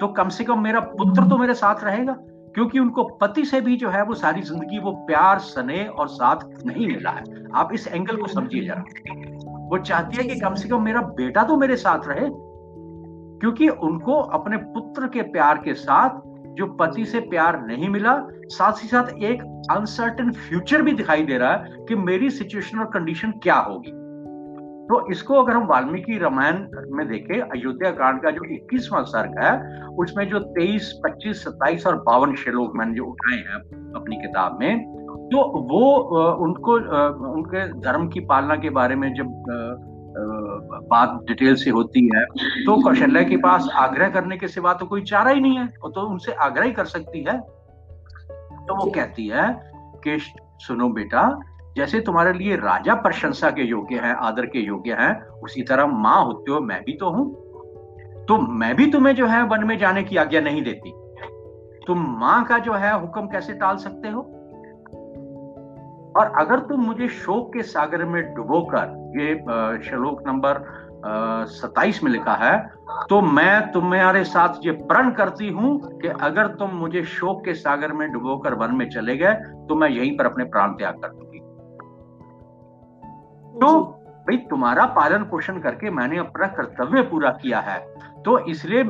तो 0.00 0.08
कम 0.08 0.28
से 0.28 0.44
कम 0.44 0.62
मेरा 0.62 0.80
पुत्र 0.80 1.28
तो 1.28 1.36
मेरे 1.38 1.54
साथ 1.54 1.84
रहेगा। 1.84 2.16
क्योंकि 2.58 2.78
उनको 2.78 3.02
पति 3.20 3.44
से 3.44 3.60
भी 3.60 3.74
जो 3.76 3.88
है 3.88 4.02
वो 4.04 4.14
सारी 4.14 4.40
ज़िंदगी 4.42 4.78
वो 4.78 4.92
प्यार, 5.06 5.38
स्नेह 5.38 5.88
और 5.88 6.08
साथ 6.08 6.38
नहीं 6.66 6.86
मिला 6.86 7.10
है। 7.10 7.22
आप 7.54 7.68
इस 7.74 7.86
एंगल 7.88 8.16
को 8.16 8.26
समझिए 8.26 8.64
जरा। 8.64 8.82
वो 9.68 9.78
चाहती 9.78 10.16
है 10.16 10.24
कि 10.24 10.38
कम 10.40 10.54
से 10.54 10.68
कम 10.68 10.82
मेरा 10.82 11.00
बेटा 11.16 11.42
तो 11.42 11.56
मेरे 11.56 11.76
साथ 11.76 12.08
रहे, 12.08 12.28
क्योंकि 13.40 13.68
उनको 13.68 14.14
अपने 14.14 14.56
पुत्र 14.56 15.08
के 15.08 15.22
प्यार 15.28 15.58
के 15.58 15.74
साथ 15.74 16.20
जो 16.56 16.66
पति 16.74 17.04
से 17.04 17.20
प्यार 17.20 17.60
नहीं 17.66 17.88
मिला, 17.88 18.16
साथ 18.48 18.82
ही 18.82 18.88
साथ 18.88 19.22
एक 19.22 19.42
अनसर्टन 19.70 20.32
फ्यूचर 20.32 20.82
भी 20.82 20.92
दिखाई 20.92 21.22
दे 21.22 21.38
रहा 21.38 21.52
है 21.52 21.84
कि 21.88 21.94
मेरी 21.94 22.30
सिचुएशन 22.30 22.78
और 22.78 22.90
कंडीशन 22.90 23.30
क्या 23.42 23.58
होगी। 23.60 23.92
तो 24.88 25.10
इसको 25.10 25.34
अगर 25.34 25.52
हम 25.52 25.66
वाल्मीकि 25.66 26.18
रामायण 26.18 26.54
में 26.90 27.08
देखें 27.08 27.40
अयोध्या 27.40 27.90
कांड 27.90 28.22
का 28.22 28.30
जो 28.30 28.44
इक्कीसवां 28.44 29.04
सर्ग 29.04 29.34
है 29.44 29.86
उसमें 29.96 30.28
जो 30.28 30.38
तेईस 30.38 31.00
पच्चीस 31.04 31.44
सत्ताईस 31.44 31.86
और 31.86 31.96
बावन 31.96 32.34
श्लोक 32.34 32.72
मैंने 32.76 32.94
जो 32.94 33.04
उठाए 33.04 33.36
हैं 33.36 33.54
अपनी 33.92 34.16
किताब 34.16 34.58
में 34.60 34.94
तो 35.32 35.38
वो 35.68 35.96
उनको 36.44 36.72
उनके 37.32 37.68
धर्म 37.80 38.08
की 38.08 38.20
पालना 38.20 38.56
के 38.56 38.70
बारे 38.70 38.94
में 38.94 39.14
जब 39.14 39.26
बात 40.90 41.20
डिटेल 41.28 41.54
से 41.54 41.70
होती 41.70 42.10
है 42.16 42.24
तो 42.64 42.82
कौशल्या 42.82 43.22
के 43.22 43.36
पास 43.36 43.68
आग्रह 43.74 44.08
करने 44.08 44.36
के 44.36 44.48
सिवा 44.48 44.72
तो 44.72 44.86
कोई 44.86 45.02
चारा 45.02 45.30
ही 45.30 45.40
नहीं 45.40 45.58
है 45.58 45.64
वो 45.64 45.88
तो 45.88 46.00
उनसे 46.00 46.32
आग्रह 46.32 46.64
ही 46.64 46.72
कर 46.72 46.84
सकती 46.84 47.22
है। 47.22 47.40
तो 48.66 48.84
वो 48.84 48.90
कहती 48.90 49.26
है 49.26 49.60
कि 50.04 50.18
सुनो 50.58 50.88
बेटा 50.88 51.40
जैसे 51.78 52.00
तुम्हारे 52.00 52.32
लिए 52.32 52.56
राजा 52.56 52.94
प्रशंसा 52.94 53.50
के 53.50 53.62
योग्य 53.62 53.98
है, 53.98 54.14
आदर 54.16 54.46
के 54.46 54.58
योग्य 54.58 54.96
है, 55.00 55.12
उसी 55.42 55.62
तरह 55.62 55.86
माँ 55.98 56.24
होते 56.24 56.52
हो 56.52 56.60
मैं 56.60 56.82
भी 56.84 56.92
तो 56.92 57.10
हूँ। 57.10 57.26
तो 58.28 58.38
मैं 58.54 58.74
भी 58.76 58.90
तुम्हें 58.90 59.14
जो 59.14 59.26
है 59.26 59.42
वन 59.42 59.64
में 59.64 59.76
जाने 59.78 60.02
की 60.02 60.16
आज्ञा 60.16 60.40
नहीं 60.40 60.62
देती। 60.62 60.92
तुम 61.86 62.00
माँ 62.20 62.42
का 62.44 62.58
जो 62.58 62.72
है 62.74 62.98
हुक्म 63.00 63.26
कैसे 63.26 63.52
टाल 63.52 63.76
सकते 63.76 64.08
हो? 64.08 64.20
और 66.16 66.32
अगर 66.36 66.58
तुम 66.58 66.80
मुझे 66.80 67.08
शोक 67.08 67.52
के 67.54 67.62
सागर 67.62 68.04
में 68.04 68.22
डुबोकर, 68.34 68.94
ये 69.16 69.34
श्लोक 69.88 70.22
नंबर 70.26 70.64
सताइस 71.48 72.02
में 72.04 72.10
लिखा 72.10 72.34
है 72.34 72.56
तो 73.08 73.20
मैं 73.22 73.70
तुम्हारे 73.72 74.22
साथ 74.24 74.54
ये 74.64 74.72
प्रण 74.88 75.10
करती 75.10 75.48
हूँ 75.48 75.78
कि 76.00 76.08
अगर 76.20 76.46
तुम 76.54 76.70
मुझे 76.70 77.02
शोक 77.04 77.44
के 77.44 77.54
सागर 77.54 77.92
में 77.92 78.10
डुबोकर 78.12 78.54
वन 78.54 78.74
में 78.74 78.88
चले 78.90 79.16
गए 79.16 79.34
तो 79.68 79.74
मैं 79.74 79.88
यहीं 79.88 80.16
पर 80.16 80.26
अपने 80.26 80.44
प्राण 80.44 80.72
त्याग 80.72 80.94
कर 80.94 81.08
दूँगी। 81.08 81.40
तो 83.54 83.76
भाई 84.28 84.36
तुम्हारा 84.50 84.84
पालन 84.94 85.22
पोषण 85.24 85.58
करके 85.60 85.90
मैंने 85.90 86.18
अपना 86.18 86.46
कर्तव्य 86.56 87.02
पूरा 87.02 87.30
किया 87.42 87.60
है। 87.60 87.78
तो 88.24 88.38
इसलिए 88.46 88.82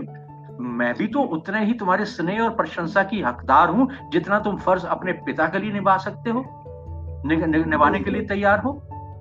मैं 0.60 0.92
भी 0.94 1.06
तो 1.06 1.20
उतने 1.32 1.64
ही 1.64 1.72
तुम्हारे 1.74 2.04
स्नेह 2.06 2.42
और 2.42 2.50
प्रशंसा 2.50 3.02
की 3.04 3.20
हकदार 3.22 3.68
हूँ 3.68 3.88
जितना 4.12 4.38
तुम 4.40 4.56
फ़र्ज़ 4.58 4.86
अपने 4.86 5.12
पिता 5.26 5.46
के 5.46 5.58
लिए 5.58 5.72
निभा 5.72 5.96
सकते 5.96 6.30
हो 6.30 6.44
निभाने 7.26 8.00
के 8.00 8.10
लिए 8.10 8.22
तैयार 8.26 8.58
हो। 8.60 8.72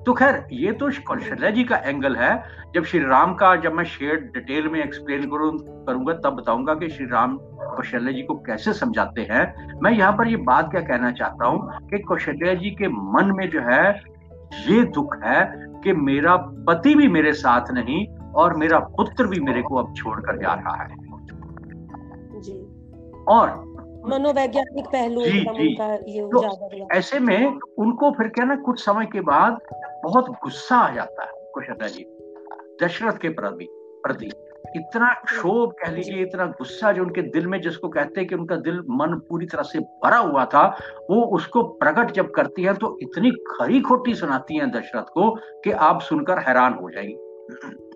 तो 0.05 0.13
खैर 0.13 0.47
ये 0.53 0.71
तो 0.71 0.89
कौशल्या 1.07 1.49
जी 1.49 1.63
का 1.63 1.77
एंगल 1.77 2.15
है। 2.15 2.31
जब 2.75 2.83
श्री 2.83 2.99
राम 2.99 3.33
का 3.33 3.55
जब 3.55 3.73
मैं 3.73 3.83
शेयर 3.85 4.19
डिटेल 4.33 4.67
में 4.67 4.79
एक्सप्लेन 4.83 5.29
करूँ 5.29 5.51
करूँगा 5.85 6.13
तब 6.15 6.35
बताऊँगा 6.35 6.73
कि 6.75 6.89
श्री 6.89 7.05
राम 7.05 7.37
कौशल्या 7.37 8.13
जी 8.13 8.21
को 8.21 8.35
कैसे 8.41 8.73
समझाते 8.73 9.27
हैं। 9.31 9.79
मैं 9.81 9.91
यहाँ 9.91 10.11
पर 10.17 10.27
ये 10.27 10.37
बात 10.45 10.69
क्या 10.71 10.81
कहना 10.81 11.11
चाहता 11.11 11.47
हूँ 11.47 11.89
कि 11.89 11.99
कौशल्या 11.99 12.53
जी 12.53 12.69
के 12.71 12.87
मन 12.87 13.33
में 13.37 13.49
जो 13.49 13.61
है 13.61 13.83
ये 14.53 14.83
दुख 14.83 15.15
है 15.23 15.51
कि 15.83 15.93
मेरा 15.93 16.35
पति 16.37 16.95
भी 16.95 17.07
मेरे 17.07 17.33
साथ 17.33 17.71
नहीं 17.71 18.07
और 18.35 18.55
मेरा 18.57 18.79
पुत्र 18.79 19.27
भी 19.27 19.39
मेरे 19.39 19.61
को 19.61 19.75
अब 19.75 19.93
छोड़कर 19.95 20.37
जा 20.37 20.53
रहा 20.53 20.83
है। 20.83 20.95
जी। 22.41 22.59
और 23.27 23.49
मनोवैज्ञानिक 24.07 24.85
पहलू 24.85 25.21
जी, 25.21 25.39
जी, 25.39 25.67
ये 26.11 26.21
तो 26.21 26.87
ऐसे 26.91 27.19
में 27.19 27.59
उनको 27.77 28.11
फिर 28.11 28.27
क्या 28.27 28.45
ना 28.45 28.55
कुछ 28.55 28.85
समय 28.85 29.05
के 29.05 29.21
बाद 29.21 29.57
बहुत 30.03 30.29
गुस्सा 30.29 30.75
आ 30.75 30.93
जाता 30.93 31.23
है 31.23 31.31
कुशता 31.53 31.87
जी 31.87 32.05
दशरथ 32.83 33.17
के 33.17 33.29
प्रति 33.29 33.67
प्रति। 34.03 34.31
इतना 34.77 35.13
क्षोभ 35.25 35.71
कह 35.71 35.91
लीजिए 35.91 36.21
इतना 36.23 36.45
गुस्सा 36.45 36.91
जो 36.91 37.03
उनके 37.03 37.21
दिल 37.21 37.47
में 37.47 37.61
जिसको 37.61 37.89
कहते 37.89 38.19
हैं 38.19 38.29
कि 38.29 38.35
उनका 38.35 38.55
दिल 38.55 38.79
मन 38.89 39.19
पूरी 39.29 39.45
तरह 39.45 39.61
से 39.61 39.79
भरा 39.79 40.17
हुआ 40.17 40.45
था 40.45 40.67
वो 41.09 41.21
उसको 41.35 41.63
प्रकट 41.63 42.11
जब 42.11 42.31
करती 42.31 42.63
है 42.63 42.73
तो 42.73 42.97
इतनी 43.01 43.31
खरी 43.31 43.81
खोटी 43.81 44.15
सुनाती 44.15 44.57
हैं 44.57 44.71
दशरथ 44.71 45.13
को 45.13 45.31
कि 45.63 45.71
आप 45.71 46.01
सुनकर 46.01 46.39
हैरान 46.39 46.73
हो 46.73 46.89
जाएँगे 46.89 47.77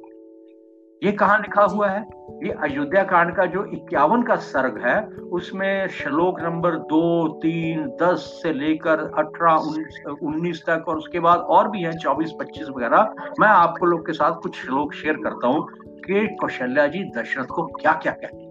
ये 1.03 1.11
कहा 1.11 1.37
लिखा 1.37 1.63
हुआ 1.63 1.89
है? 1.89 2.01
ये 2.43 2.51
अयोध्या 2.51 3.03
कांड 3.03 3.35
का 3.35 3.45
जो 3.45 3.65
इक्यावन 3.65 4.23
का 4.23 4.35
सर्ग 4.35 4.77
है 4.85 5.01
उसमें 5.31 5.87
श्लोक 5.87 6.39
नंबर 6.41 6.75
दो 6.75 7.27
तीन 7.27 7.87
दस 8.01 8.39
से 8.43 8.53
लेकर 8.53 8.99
अठारह 9.17 9.53
उन्नीस 10.23 10.63
तक 10.69 10.85
और 10.87 10.97
उसके 10.97 11.19
बाद 11.19 11.39
और 11.39 11.69
भी 11.69 11.81
है 11.83 11.97
चौबीस 11.97 12.31
पच्चीस 12.39 12.67
वगैरह। 12.69 13.13
मैं 13.39 13.47
आपको 13.47 13.85
लोग 13.85 14.05
के 14.05 14.13
साथ 14.13 14.31
कुछ 14.31 14.55
श्लोक 14.55 14.93
शेयर 14.93 15.13
करता 15.13 15.47
हूँ। 15.47 15.67
कि 16.05 16.27
कौशल्या 16.35 16.87
जी 16.87 17.03
दशरथ 17.17 17.45
को 17.45 17.65
क्या 17.73 17.93
क्या 17.93 18.11
कहते 18.13 18.49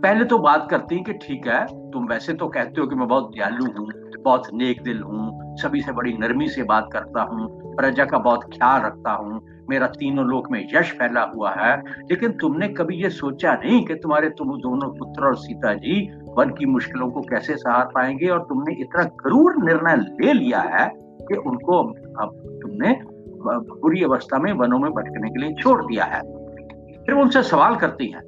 पहले 0.00 0.24
तो 0.24 0.38
बात 0.38 0.66
करती 0.70 1.02
कि 1.04 1.12
ठीक 1.12 1.46
है 1.46 1.64
तुम 1.90 2.06
वैसे 2.08 2.32
तो 2.34 2.48
कहते 2.48 2.80
हो 2.80 2.86
कि 2.86 2.94
मैं 2.94 3.08
बहुत 3.08 3.30
दयालु 3.30 3.66
हूँ 3.78 3.88
बहुत 4.22 4.48
नेक 4.54 4.82
दिल 4.82 5.02
हूँ 5.02 5.56
सभी 5.56 5.80
से 5.82 5.92
बड़ी 5.92 6.12
नरमी 6.12 6.48
से 6.48 6.62
बात 6.62 6.88
करता 6.92 7.22
हूँ 7.22 7.48
प्रजा 7.76 8.04
का 8.04 8.18
बहुत 8.18 8.44
ख्याल 8.44 8.82
रखता 8.82 9.12
हूँ 9.12 9.40
मेरा 9.70 9.86
तीनों 9.86 10.24
लोक 10.26 10.50
में 10.50 10.60
यश 10.74 10.90
फैला 10.92 11.22
हुआ 11.34 11.54
है 11.54 11.76
लेकिन 12.10 12.32
तुमने 12.32 12.68
कभी 12.68 13.02
ये 13.02 13.10
सोचा 13.10 13.54
नहीं 13.54 13.84
कि 13.84 13.94
तुम्हारे 13.94 14.28
तुम 14.28 14.56
दोनों 14.58 14.88
पुत्र 14.88 15.26
और 15.26 15.36
सीता 15.36 15.74
जी 15.74 16.00
वन 16.38 16.50
की 16.50 16.66
मुश्किलों 16.66 17.10
को 17.10 17.20
कैसे 17.20 17.56
सहार 17.56 17.84
पाएँगे 17.84 18.28
और 18.28 18.42
तुमने 18.42 18.74
इतना 18.80 19.04
क्रूर 19.22 19.56
निर्णय 19.64 19.96
ले 19.96 20.32
लिया 20.32 20.60
है 20.70 20.88
कि 21.22 21.36
उनको 21.46 21.82
अब 22.22 22.34
तुमने 22.62 22.94
बुरी 23.48 24.02
अवस्था 24.02 24.38
में 24.38 24.52
वनों 24.52 24.78
में 24.78 24.90
भटकने 24.92 25.30
के 25.30 25.40
लिए 25.40 25.54
छोड़ 25.54 25.82
दिया 25.82 26.04
है। 26.04 26.20
फिर 27.06 27.14
उनसे 27.14 27.42
सवाल 27.42 27.76
करती 27.76 28.06
है 28.06 28.20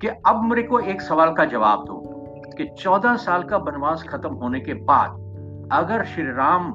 कि 0.00 0.08
अब 0.26 0.42
मेरे 0.44 0.62
को 0.62 0.78
एक 0.78 1.00
सवाल 1.00 1.34
का 1.34 1.44
जवाब 1.44 1.84
दो 1.84 2.02
कि 2.58 2.64
चौदह 2.78 3.16
साल 3.16 3.42
का 3.42 3.56
वनवास 3.56 4.02
खत्म 4.02 4.34
होने 4.34 4.60
के 4.60 4.74
बाद 4.74 5.22
अगर 5.72 6.04
श्री 6.04 6.24
राम 6.24 6.70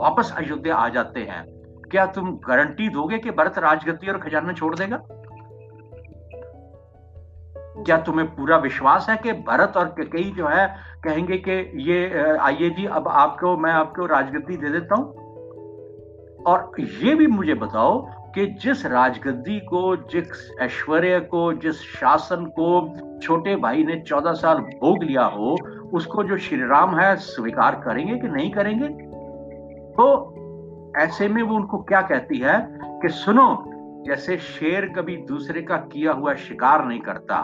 वापस 0.00 0.34
अयोध्या 0.36 0.76
आ 0.76 0.88
जाते 0.88 1.20
हैं, 1.20 1.44
क्या 1.90 2.06
तुम 2.06 2.30
गारंटी 2.48 2.88
दोगे 2.88 3.18
कि 3.18 3.30
भरत 3.30 3.58
राजगद्दी 3.58 4.08
और 4.08 4.18
खजाना 4.18 4.52
छोड़ 4.52 4.74
देगा? 4.76 5.00
क्या 7.84 7.96
तुम्हें 7.96 8.28
पूरा 8.28 8.56
विश्वास 8.56 9.06
है 9.10 9.16
कि 9.16 9.32
भरत 9.32 9.76
और 9.76 9.94
कई 10.00 10.32
जो 10.36 10.46
है 10.46 10.66
कहेंगे 11.04 11.36
कि 11.38 11.52
ये 11.90 12.28
आइए 12.36 12.70
जी, 12.70 12.86
अब 12.86 13.08
आपको, 13.08 13.56
मैं 13.56 13.72
आपको 13.72 14.06
राजगद्दी 14.06 14.56
दे 14.56 14.70
देता 14.70 14.94
हूँ? 14.94 15.19
और 16.46 16.72
ये 16.80 17.14
भी 17.14 17.26
मुझे 17.26 17.54
बताओ 17.54 18.06
कि 18.34 18.46
जिस 18.46 18.86
राजगद्दी 18.86 19.60
को, 19.60 19.96
जिस 19.96 20.56
ऐश्वर्य 20.60 21.20
को, 21.20 21.52
जिस 21.52 21.76
शासन 21.76 22.44
को 22.44 22.94
छोटे 23.18 23.56
भाई 23.56 23.84
ने 23.84 24.00
चौदह 24.00 24.32
साल 24.32 24.58
भोग 24.58 25.02
लिया 25.02 25.24
हो, 25.24 25.56
उसको 25.92 26.22
जो 26.22 26.36
श्री 26.36 26.58
राम 26.58 26.98
है, 26.98 27.16
स्वीकार 27.16 27.74
करेंगे 27.74 28.14
कि 28.14 28.28
नहीं 28.28 28.50
करेंगे? 28.50 28.88
तो 29.92 30.34
ऐसे 30.96 31.28
में 31.28 31.42
वो 31.42 31.56
उनको 31.56 31.78
क्या 31.78 32.02
कहती 32.02 32.38
है 32.38 32.68
कि 32.72 33.08
सुनो, 33.08 33.64
जैसे 34.06 34.36
शेर 34.36 34.92
कभी 34.96 35.16
दूसरे 35.16 35.62
का 35.62 35.76
किया 35.76 36.12
हुआ 36.12 36.34
शिकार 36.34 36.84
नहीं 36.84 37.00
करता, 37.00 37.42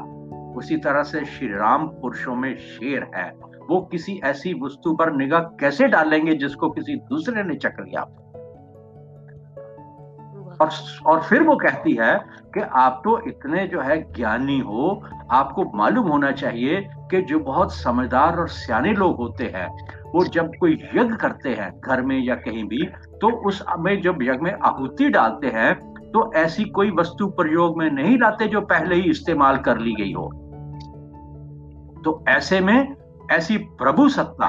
उसी 0.57 0.77
तरह 0.77 1.03
से 1.03 1.25
श्री 1.25 1.49
राम 1.49 1.87
पुरुषों 1.87 2.35
में 2.35 2.57
शेर 2.57 3.07
है। 3.15 3.33
वो 3.71 3.81
किसी 3.81 4.21
ऐसी 4.25 4.55
वस्तु 4.55 4.95
पर 4.95 5.13
निगाह 5.13 5.41
कैसे 5.41 5.89
डालेंगे 5.89 6.35
जिसको 6.35 6.71
किसी 6.71 6.97
दूसरे 6.97 7.43
ने 7.43 7.55
चक 7.55 7.77
लिया? 7.81 8.07
और 10.61 10.71
और 11.07 11.23
फिर 11.23 11.43
वो 11.43 11.57
कहती 11.57 11.95
है 11.95 12.15
कि 12.55 12.61
आप 12.61 13.01
तो 13.05 13.19
इतने 13.29 13.67
जो 13.67 13.81
है 13.81 14.13
ज्ञानी 14.13 14.59
हो, 14.59 15.03
आपको 15.31 15.65
मालूम 15.75 16.09
होना 16.09 16.31
चाहिए 16.33 16.89
कि 17.11 17.23
जो 17.23 17.39
बहुत 17.39 17.75
समझदार 17.75 18.37
और 18.37 18.49
सियाने 18.49 18.93
लोग 18.93 19.17
होते 19.17 19.45
हैं, 19.45 19.69
वो 20.15 20.25
जब 20.25 20.53
कोई 20.61 20.73
यज्ञ 20.95 21.17
करते 21.17 21.51
हैं 21.51 21.81
घर 21.81 22.03
में 22.03 22.19
या 22.19 22.35
कहीं 22.35 22.65
भी 22.65 22.85
तो 23.21 23.31
उस 23.47 23.65
में 23.79 24.03
जब 24.03 24.19
यज्ञ 24.23 24.39
में 24.43 24.53
आहुति 24.53 25.09
डालते 25.09 25.47
हैं 25.47 25.75
तो 26.13 26.33
ऐसी 26.35 26.65
कोई 26.65 26.91
वस्तु 26.91 27.27
प्रयोग 27.27 27.79
में 27.79 27.91
नहीं 27.91 28.19
लाते 28.19 28.47
जो 28.47 28.61
पहले 28.61 28.95
ही 28.95 29.11
इस्तेमाल 29.11 29.57
कर 29.57 29.79
ली 29.79 29.93
गई 29.93 30.13
हो। 30.13 30.31
तो 32.05 32.25
ऐसे 32.29 32.61
में 32.61 32.95
ऐसी 33.31 33.57
प्रभु 33.57 34.09
सत्ता 34.09 34.47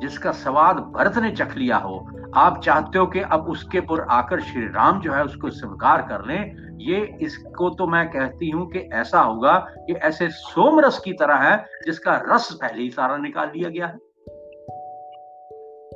जिसका 0.00 0.32
स्वाद 0.32 0.76
भरत 0.76 1.18
ने 1.18 1.30
चख 1.30 1.56
लिया 1.56 1.76
हो। 1.76 2.08
आप 2.34 2.60
चाहते 2.64 2.98
हो 2.98 3.06
कि 3.06 3.20
अब 3.20 3.48
उसके 3.48 3.80
पर 3.80 4.00
आकर 4.00 4.40
श्री 4.40 4.62
राम 4.62 5.00
जो 5.00 5.12
है 5.12 5.24
उसको 5.24 5.50
स्वीकार 5.50 6.02
कर 6.02 6.24
लें? 6.24 6.70
ये 6.80 7.18
इसको 7.20 7.70
तो 7.70 7.86
मैं 7.86 8.08
कहती 8.08 8.50
हूँ 8.50 8.70
कि 8.70 8.78
ऐसा 8.78 9.20
होगा 9.20 9.58
कि 9.58 9.92
ऐसे 9.92 10.28
सोम 10.28 10.80
रस 10.80 10.98
की 10.98 11.12
तरह 11.12 11.34
है, 11.34 11.66
जिसका 11.84 12.22
रस 12.28 12.58
पहले 12.62 12.82
ही 12.82 12.90
सारा 12.90 13.16
निकाल 13.16 13.50
लिया 13.56 13.68
गया 13.70 13.86
है। 13.86 13.98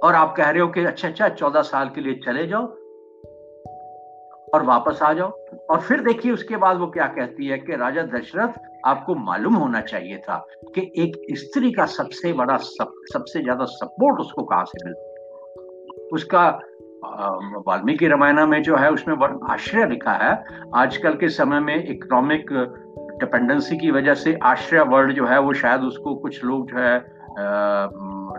और 0.04 0.14
आप 0.14 0.34
कह 0.36 0.50
रहे 0.50 0.60
हो 0.60 0.68
कि 0.68 0.84
अच्छा 0.84 1.08
अच्छा 1.08 1.28
चौदह 1.28 1.62
साल 1.62 1.88
के 1.88 2.00
लिए 2.00 2.14
चले 2.14 2.46
जाओ 2.46 2.76
और 4.54 4.62
वापस 4.64 5.02
आ 5.02 5.12
जाओ। 5.12 5.30
और 5.70 5.80
फिर 5.80 6.00
देखिए 6.02 6.32
उसके 6.32 6.56
बाद 6.56 6.76
वो 6.76 6.86
क्या 6.90 7.06
कहती 7.14 7.46
है 7.46 7.58
कि 7.58 7.76
राजा 7.76 8.02
दशरथ 8.10 8.60
आपको 8.86 9.14
मालूम 9.14 9.54
होना 9.54 9.80
चाहिए 9.82 10.18
था 10.18 10.36
कि 10.74 10.80
एक 10.98 11.16
स्त्री 11.38 11.72
का 11.72 11.86
सबसे 11.88 12.32
बड़ा 12.32 12.56
सब, 12.58 12.92
सबसे 13.12 13.42
ज़्यादा 13.42 13.64
सपोर्ट 13.72 14.20
उसको 14.20 14.42
कहाँ 14.42 14.64
से 14.64 14.84
मिलता 14.84 15.12
उसका 16.12 16.48
वाल्मीकि 17.66 18.08
रामायण 18.08 18.46
में 18.46 18.62
जो 18.62 18.76
है 18.76 18.90
उसमें 18.90 19.14
आश्रय 19.50 19.86
लिखा 19.86 20.12
है। 20.12 20.32
आजकल 20.74 21.14
के 21.14 21.28
समय 21.28 21.60
में 21.60 21.76
इकोनॉमिक 21.76 22.52
डिपेंडेंसी 23.20 23.76
की 23.76 23.90
वजह 23.90 24.14
से 24.14 24.38
आश्रय 24.42 24.80
वर्ड 24.84 25.12
जो 25.12 25.26
है 25.26 25.38
वो 25.40 25.52
शायद 25.54 25.82
उसको 25.82 26.14
कुछ 26.14 26.44
लोग 26.44 26.70
जो 26.70 26.78
है 26.78 26.96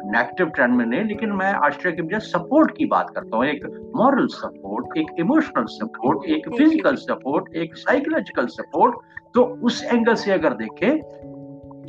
नेगेटिव 0.05 0.47
ट्रेंड 0.47 0.73
में 0.73 0.85
नहीं 0.85 1.03
लेकिन 1.03 1.31
मैं 1.31 1.51
आश्रय 1.53 1.91
की 1.91 2.01
वजह 2.01 2.19
सपोर्ट 2.19 2.77
की 2.77 2.85
बात 2.85 3.09
करता 3.09 3.37
हूँ। 3.37 3.45
एक 3.45 3.65
मॉरल 3.95 4.27
सपोर्ट 4.27 4.97
एक 4.97 5.07
इमोशनल 5.19 5.65
सपोर्ट 5.65 6.25
एक 6.29 6.49
फ़िज़िकल 6.49 6.95
सपोर्ट 6.95 7.55
एक 7.55 7.75
साइकोलॉजिकल 7.75 8.47
सपोर्ट 8.47 8.95
तो 9.33 9.43
उस 9.63 9.83
एंगल 9.83 10.15
से 10.15 10.31
अगर 10.31 10.53
देखें 10.53 10.89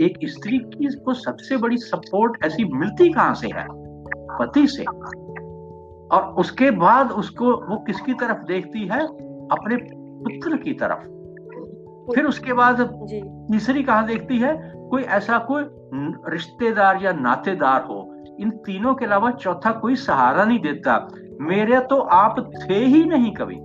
एक 0.05 0.19
स्त्री 0.25 0.59
की 0.59 0.89
को 1.05 1.15
सबसे 1.15 1.57
बड़ी 1.57 1.77
सपोर्ट 1.77 2.45
ऐसी 2.45 2.65
मिलती 2.65 3.13
कहाँ 3.13 3.35
से 3.35 3.47
है? 3.47 3.67
पति 4.39 4.67
से। 4.67 4.85
और 6.07 6.35
उसके 6.39 6.71
बाद 6.71 7.13
उसको 7.13 7.53
वो 7.67 7.77
किसकी 7.77 8.15
तरफ़ 8.15 8.45
देखती 8.45 8.87
है? 8.87 9.01
अपने 9.53 9.77
पुत्र 9.77 10.57
की 10.57 10.73
तरफ़। 10.73 11.05
फिर 12.15 12.25
उसके 12.25 12.53
बाद 12.53 12.81
तीसरी 13.53 13.83
कहा 13.83 14.03
देखती 14.03 14.39
है? 14.39 14.76
कोई 14.91 15.03
ऐसा 15.03 15.39
कोई 15.49 15.65
रिश्तेदार 16.33 17.03
या 17.03 17.13
नातेदार 17.13 17.83
हो, 17.83 17.99
इन 18.41 18.51
तीनों 18.67 18.95
के 18.95 19.05
अलावा 19.05 19.31
चौथा 19.33 19.71
कोई 19.73 19.95
सहारा 19.97 20.45
नहीं 20.45 20.59
देता। 20.59 20.99
मेरे 21.41 21.81
तो 21.81 21.99
आप 22.15 22.41
थे 22.61 22.79
ही 22.85 23.05
नहीं 23.05 23.33
कभी। 23.35 23.57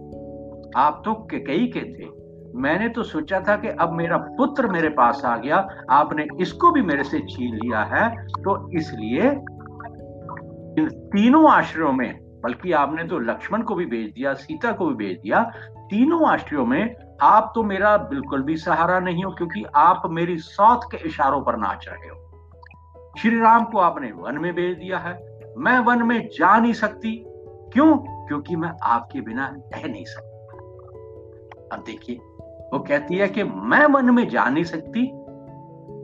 आप 0.78 1.02
तो 1.06 1.14
कई 1.34 1.66
के 1.68 1.82
थे। 1.94 2.10
मैंने 2.56 2.88
तो 2.90 3.04
सोचा 3.04 3.40
था 3.40 3.56
कि 3.56 3.68
अब 3.82 3.92
मेरा 3.94 4.18
पुत्र 4.38 4.68
मेरे 4.68 4.90
पास 4.90 5.22
आ 5.26 5.36
गया, 5.38 5.58
आपने 5.90 6.26
इसको 6.42 6.72
भी 6.72 6.82
मेरे 6.82 7.04
से 7.04 7.20
छीन 7.30 7.56
लिया 7.56 7.84
है 7.84 8.10
तो 8.26 8.56
इसलिए 8.78 9.30
इन 10.74 10.90
तीनों 11.14 11.50
आश्रयों 11.52 11.92
में, 11.92 12.20
बल्कि 12.44 12.72
आपने 12.72 13.04
तो 13.04 13.20
लक्ष्मण 13.20 13.62
को 13.62 13.76
भी 13.76 13.86
भेज 13.86 14.12
दिया, 14.12 14.34
सीता 14.34 14.72
को 14.72 14.86
भी 14.86 14.96
भेज 14.96 15.18
दिया, 15.18 15.44
तीनों 15.86 16.28
आश्रयों 16.28 16.66
में 16.66 16.96
आप 17.22 17.52
तो 17.56 17.64
मेरा 17.64 17.98
बिल्कुल 17.98 18.42
भी 18.42 18.58
सहारा 18.58 19.00
नहीं 19.00 19.24
हो, 19.24 19.32
क्योंकि 19.32 19.66
आप 19.76 20.04
मेरी 20.06 20.38
सौत 20.38 20.82
के 20.92 20.98
इशारों 20.98 21.42
पर 21.42 21.58
नाच 21.58 21.86
रहे 21.90 22.10
हो। 22.10 22.16
श्री 23.20 23.40
राम 23.40 23.66
को 23.66 23.80
आपने 23.80 24.12
वन 24.12 24.38
में 24.38 24.56
भेज 24.56 24.78
दिया 24.78 24.98
है। 24.98 25.14
मैं 25.58 25.80
वन 25.80 26.04
में 26.04 26.28
जा 26.28 26.58
नहीं 26.58 26.74
सकती। 26.74 27.26
क्यों? 27.74 27.98
क्योंकि 27.98 28.56
मैं 28.56 28.72
आपके 28.84 29.22
बिना 29.22 29.48
रह 29.48 29.88
नहीं 29.88 30.06
सकती। 30.06 30.58
अब 31.72 31.84
देखिए, 31.86 32.16
वो 32.74 32.80
कहती 32.80 33.16
है 33.16 33.28
कि 33.28 33.44
मैं 33.44 33.86
वन 33.86 34.10
में 34.10 34.30
जा 34.30 34.46
नहीं 34.46 34.64
सकती। 34.64 35.06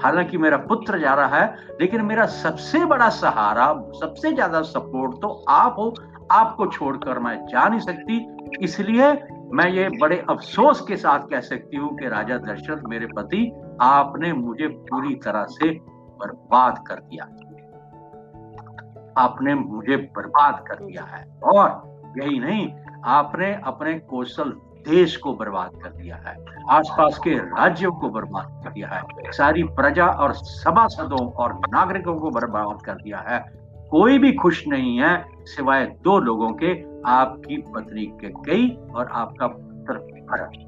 हालाँकि 0.03 0.37
मेरा 0.37 0.57
पुत्र 0.57 0.99
जा 0.99 1.13
रहा 1.13 1.37
है, 1.37 1.57
लेकिन 1.81 2.01
मेरा 2.01 2.25
सबसे 2.25 2.85
बड़ा 2.85 3.09
सहारा, 3.09 3.83
सबसे 3.99 4.33
ज़्यादा 4.33 4.61
सपोर्ट 4.61 5.21
तो 5.21 5.45
आप 5.49 5.75
हो। 5.79 5.93
आपको 6.31 6.67
छोड़कर 6.67 7.19
मैं 7.19 7.45
जा 7.45 7.67
नहीं 7.67 7.79
सकती। 7.79 8.37
इसलिए 8.61 9.11
मैं 9.53 9.69
ये 9.69 9.89
बड़े 9.89 10.25
अफसोस 10.29 10.81
के 10.81 10.95
साथ 10.97 11.19
कह 11.19 11.39
सकती 11.39 11.77
हूँ 11.77 11.97
कि 11.97 12.07
राजा 12.07 12.37
दशरथ 12.37 12.81
मेरे 12.87 13.05
पति, 13.05 13.51
आपने 13.81 14.33
मुझे 14.33 14.67
पूरी 14.67 15.15
तरह 15.15 15.43
से 15.43 15.71
बर्बाद 16.19 16.83
कर 16.87 16.95
दिया 16.95 17.23
आपने 19.17 19.53
मुझे 19.55 19.97
बर्बाद 19.97 20.63
कर 20.67 20.75
दिया 20.75 21.03
है। 21.03 21.39
और 21.43 21.69
यही 22.21 22.39
नहीं, 22.39 22.73
आपने 23.05 23.61
अपने 23.63 23.99
कौशल 23.99 24.49
देश 24.89 25.17
को 25.17 25.33
बर्बाद 25.33 25.71
कर 25.83 25.89
दिया 25.89 26.15
है। 26.15 26.35
आसपास 26.69 27.17
के 27.17 27.35
राज्यों 27.35 27.91
को 27.91 28.09
बर्बाद 28.09 28.61
कर 28.63 28.71
दिया 28.71 28.87
है। 28.87 29.31
सारी 29.31 29.63
प्रजा 29.63 30.07
और 30.07 30.33
सभासदों 30.33 31.31
और 31.31 31.53
नागरिकों 31.53 32.15
को 32.15 32.29
बर्बाद 32.29 32.81
कर 32.85 32.93
दिया 32.93 33.17
है। 33.17 33.39
कोई 33.91 34.17
भी 34.17 34.33
खुश 34.33 34.67
नहीं 34.67 34.99
है 34.99 35.25
सिवाय 35.39 35.85
दो 35.85 36.19
लोगों 36.19 36.51
के 36.51 36.73
आपकी 37.07 37.57
पत्नी 37.75 38.05
के 38.21 38.29
कई 38.45 38.69
और 38.95 39.09
आपका 39.11 39.47
पुत्र 39.47 39.93
भरत 40.29 40.63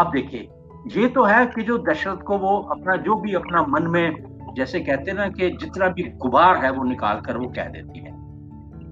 अब 0.00 0.10
देखिए, 0.12 0.48
ये 0.92 1.08
तो 1.08 1.24
है 1.24 1.44
कि 1.46 1.62
जो 1.62 1.76
दशरथ 1.78 2.22
को 2.22 2.38
वो 2.38 2.56
अपना, 2.70 2.96
जो 2.96 3.14
भी 3.14 3.34
अपना 3.34 3.62
मन 3.62 3.86
में 3.86 4.54
जैसे 4.56 4.80
कहते 4.80 5.10
हैं 5.10 5.18
ना 5.18 5.28
कि 5.28 5.50
जितना 5.50 5.88
भी 5.88 6.02
गुबार 6.16 6.56
है 6.56 6.70
वो 6.70 6.84
निकाल 6.84 7.20
कर 7.20 7.36
वो 7.36 7.48
कह 7.48 7.68
देती 7.68 7.98
है। 7.98 8.10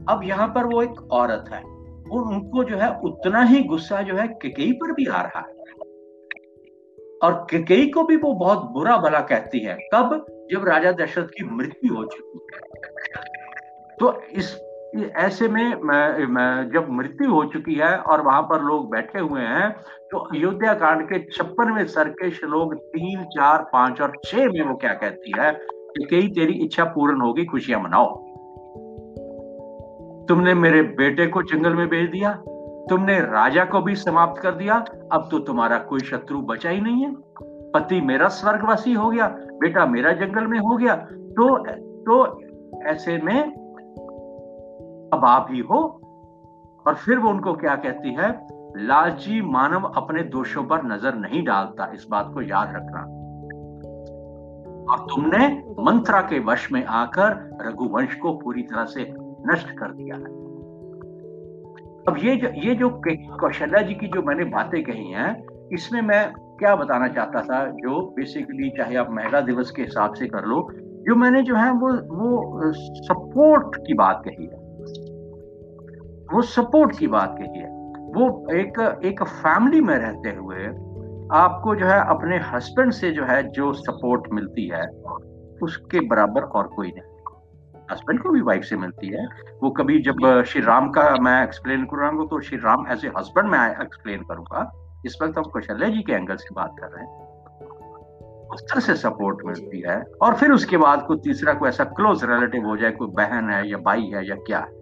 अब 0.09 0.21
यहाँ 0.25 0.49
पर 0.49 0.67
वो 0.67 0.83
एक 0.83 1.01
औरत 1.13 1.51
है 1.53 1.63
और 1.63 2.23
उनको 2.25 2.65
जो 2.65 2.77
है 2.77 2.91
उतना 3.01 3.43
ही 3.43 3.63
गुस्सा 3.65 4.03
जो 4.03 4.17
है 4.17 4.27
केकई 4.29 4.73
पर 4.73 4.93
भी 4.93 5.07
आ 5.07 5.23
रहा 5.23 5.41
है। 5.41 5.59
और 7.23 7.47
केकई 7.51 7.87
को 7.87 8.05
भी 8.05 8.17
वो 8.17 8.33
बहुत 8.35 8.71
बुरा 8.71 8.97
भला 8.97 9.21
कहती 9.21 9.59
है 9.59 9.79
कब 9.95 10.27
जब 10.53 10.65
राजा 10.65 10.93
दशरथ 10.93 11.29
की 11.29 11.45
मृत्यु 11.57 11.95
हो 11.95 12.05
चुकी 12.05 12.39
है। 12.55 12.59
तो 14.01 14.13
इस 14.33 14.59
ऐसे 15.17 15.49
में 15.49 15.71
जब 16.75 16.87
मृत्यु 16.91 17.31
हो 17.31 17.45
चुकी 17.45 17.75
है 17.75 17.97
और 17.97 18.21
वहाँ 18.21 18.43
पर 18.43 18.63
लोग 18.63 18.91
बैठे 18.91 19.19
हुए 19.19 19.41
हैं 19.41 19.71
तो 20.11 20.19
अयोध्या 20.19 20.73
कांड 20.75 21.03
के 21.09 21.19
छप्पनवे 21.27 21.85
सर 21.85 22.09
के 22.09 22.31
श्लोक 22.31 22.75
तीन, 22.75 23.23
चार, 23.25 23.63
पाँच 23.73 24.01
और 24.01 24.17
छह 24.25 24.47
में 24.47 24.63
वो 24.63 24.75
क्या 24.77 24.95
कहती 24.95 25.33
है 25.39 25.53
कि 25.53 26.07
कई 26.11 26.29
तेरी 26.29 26.53
इच्छा 26.65 26.85
पूर्ण 26.85 27.21
होगी, 27.21 27.45
खुशियाँ 27.45 27.81
मनाओ। 27.81 28.09
तुमने 30.27 30.55
मेरे 30.55 30.83
बेटे 30.97 31.27
को 31.27 31.43
जंगल 31.43 31.75
में 31.75 31.87
भेज 31.89 32.11
दिया, 32.11 32.33
तुमने 32.91 33.19
राजा 33.21 33.65
को 33.65 33.81
भी 33.81 33.95
समाप्त 33.95 34.43
कर 34.43 34.55
दिया, 34.55 34.75
अब 35.13 35.29
तो 35.31 35.39
तुम्हारा 35.39 35.79
कोई 35.79 36.01
शत्रु 36.01 36.41
बचा 36.43 36.71
ही 36.71 36.81
नहीं 36.81 37.05
है। 37.05 37.15
पति 37.73 38.01
मेरा 38.01 38.29
स्वर्गवासी 38.29 38.93
हो 38.93 39.11
गया, 39.11 39.27
बेटा 39.61 39.87
मेरा 39.87 40.13
जंगल 40.13 40.47
में 40.47 40.59
हो 40.59 40.77
गया। 40.77 40.95
तो 40.95 41.57
तो 42.03 42.83
ऐसे 42.87 43.17
में 43.19 43.60
अब 45.15 45.25
आप 45.25 45.47
ही 45.51 45.61
हो। 45.61 45.81
और 46.87 46.95
फिर 46.95 47.19
वो 47.19 47.31
उनको 47.31 47.53
क्या 47.53 47.77
कहती 47.77 48.15
है? 48.15 48.47
लालची 48.77 49.41
मानव 49.43 49.83
अपने 49.83 50.23
दोषों 50.23 50.65
पर 50.65 50.83
नज़र 50.83 51.15
नहीं 51.15 51.45
डालता, 51.45 51.91
इस 51.95 52.07
बात 52.11 52.31
को 52.35 52.43
याद 52.43 52.73
रखना। 52.77 53.01
और 54.93 54.99
तुमने 54.99 55.49
मंत्रा 55.79 56.21
के 56.21 56.39
वश 56.39 56.73
में 56.73 56.85
आकर 56.85 57.59
रघुवंश 57.63 58.15
को 58.15 58.33
पूरी 58.33 58.63
तरह 58.63 58.85
से 58.85 59.15
नष्ट 59.47 59.71
कर 59.71 59.93
दिया 59.93 60.17
है। 60.17 60.41
अब 62.09 62.17
ये 62.19 62.37
जो 62.37 62.49
ये 62.55 62.75
जो 62.75 62.89
कौशल्या 63.41 63.83
जी 63.83 63.95
की 63.95 64.07
जो 64.07 64.23
मैंने 64.23 64.45
बातें 64.45 64.83
कही 64.83 65.11
हैं, 65.11 65.47
इसमें 65.73 66.03
मैं 66.03 66.33
क्या 66.59 66.75
बताना 66.77 67.09
चाहता 67.09 67.43
था, 67.43 67.67
जो 67.67 68.01
बेसिकली 68.17 68.71
चाहे 68.71 68.97
आप 68.97 69.11
महिला 69.11 69.41
दिवस 69.41 69.71
के 69.71 69.83
हिसाब 69.83 70.15
से 70.15 70.27
कर 70.27 70.45
लो, 70.45 70.69
जो 71.07 71.15
मैंने 71.15 71.43
जो 71.43 71.55
है 71.55 71.71
वो 71.71 71.93
वो 72.17 72.73
सपोर्ट 73.05 73.77
की 73.87 73.95
बात 73.95 74.23
कही 74.29 74.47
है। 74.47 74.60
वो 76.33 76.43
सपोर्ट 76.43 76.99
की 76.99 77.07
बात 77.07 77.35
कही 77.39 77.59
है। 77.59 77.69
वो 78.15 78.47
एक 78.53 79.01
एक 79.05 79.23
फैमिली 79.23 79.81
में 79.81 79.95
रहते 79.95 80.31
हुए 80.31 80.67
आपको 81.33 81.75
जो 81.75 81.87
है 81.87 81.99
अपने 82.09 82.39
हस्बैंड 82.39 82.93
से 82.93 83.11
जो 83.11 83.25
है 83.25 83.43
जो 83.51 83.73
सपोर्ट 83.73 84.23
मिलती 84.33 84.69
है, 84.69 84.87
उसके 85.63 86.01
बराबर 86.01 86.43
और 86.43 86.67
कोई 86.67 86.89
नहीं। 86.89 87.03
हस्बैंड 87.93 88.23
को 88.23 88.31
भी 88.31 88.41
वाइफ 88.41 88.65
से 88.65 88.77
मिलती 88.77 89.09
है। 89.09 89.27
वो 89.63 89.71
कभी 89.71 90.03
जब 90.03 90.45
श्री 90.47 90.63
राम 90.63 90.91
का 90.91 91.15
मैं 91.21 91.43
एक्सप्लेन 91.45 91.85
करूँगा 91.85 92.25
तो 92.25 92.41
Shri 92.41 92.59
Ram 92.59 92.87
as 92.93 93.05
a 93.05 93.11
husband 93.19 93.49
मैं 93.49 93.71
एक्सप्लेन 93.83 94.23
करूँगा। 94.23 94.71
इस 95.07 95.19
वक्त 95.23 95.39
हम 95.39 95.45
कौशल्या 95.45 95.89
जी 95.89 96.03
के 96.03 96.13
एंगल 96.13 96.37
से 96.37 96.55
बात 96.55 96.75
कर 96.81 96.87
रहे 96.87 97.05
हैं। 97.05 97.29
उस 98.49 98.63
तरह 98.63 98.81
से 98.81 98.95
सपोर्ट 98.95 99.47
मिलती 99.47 99.81
है। 99.81 100.03
और 100.23 100.35
फिर 100.35 100.53
उसके 100.53 100.77
बाद 100.77 101.07
कोई 101.07 101.17
तीसरा 101.17 101.55
कोई 101.55 101.69
ऐसा 101.69 101.85
क्लोज 101.85 102.25
रिलेटिव 102.25 102.67
हो 102.67 102.77
जाए, 102.77 102.91
कोई 102.91 103.09
बहन 103.09 103.51
है 103.51 103.71
या 103.71 103.79
भाई 103.79 104.11
है 104.15 104.29
या 104.29 104.35
क्या 104.37 104.59
है। 104.59 104.80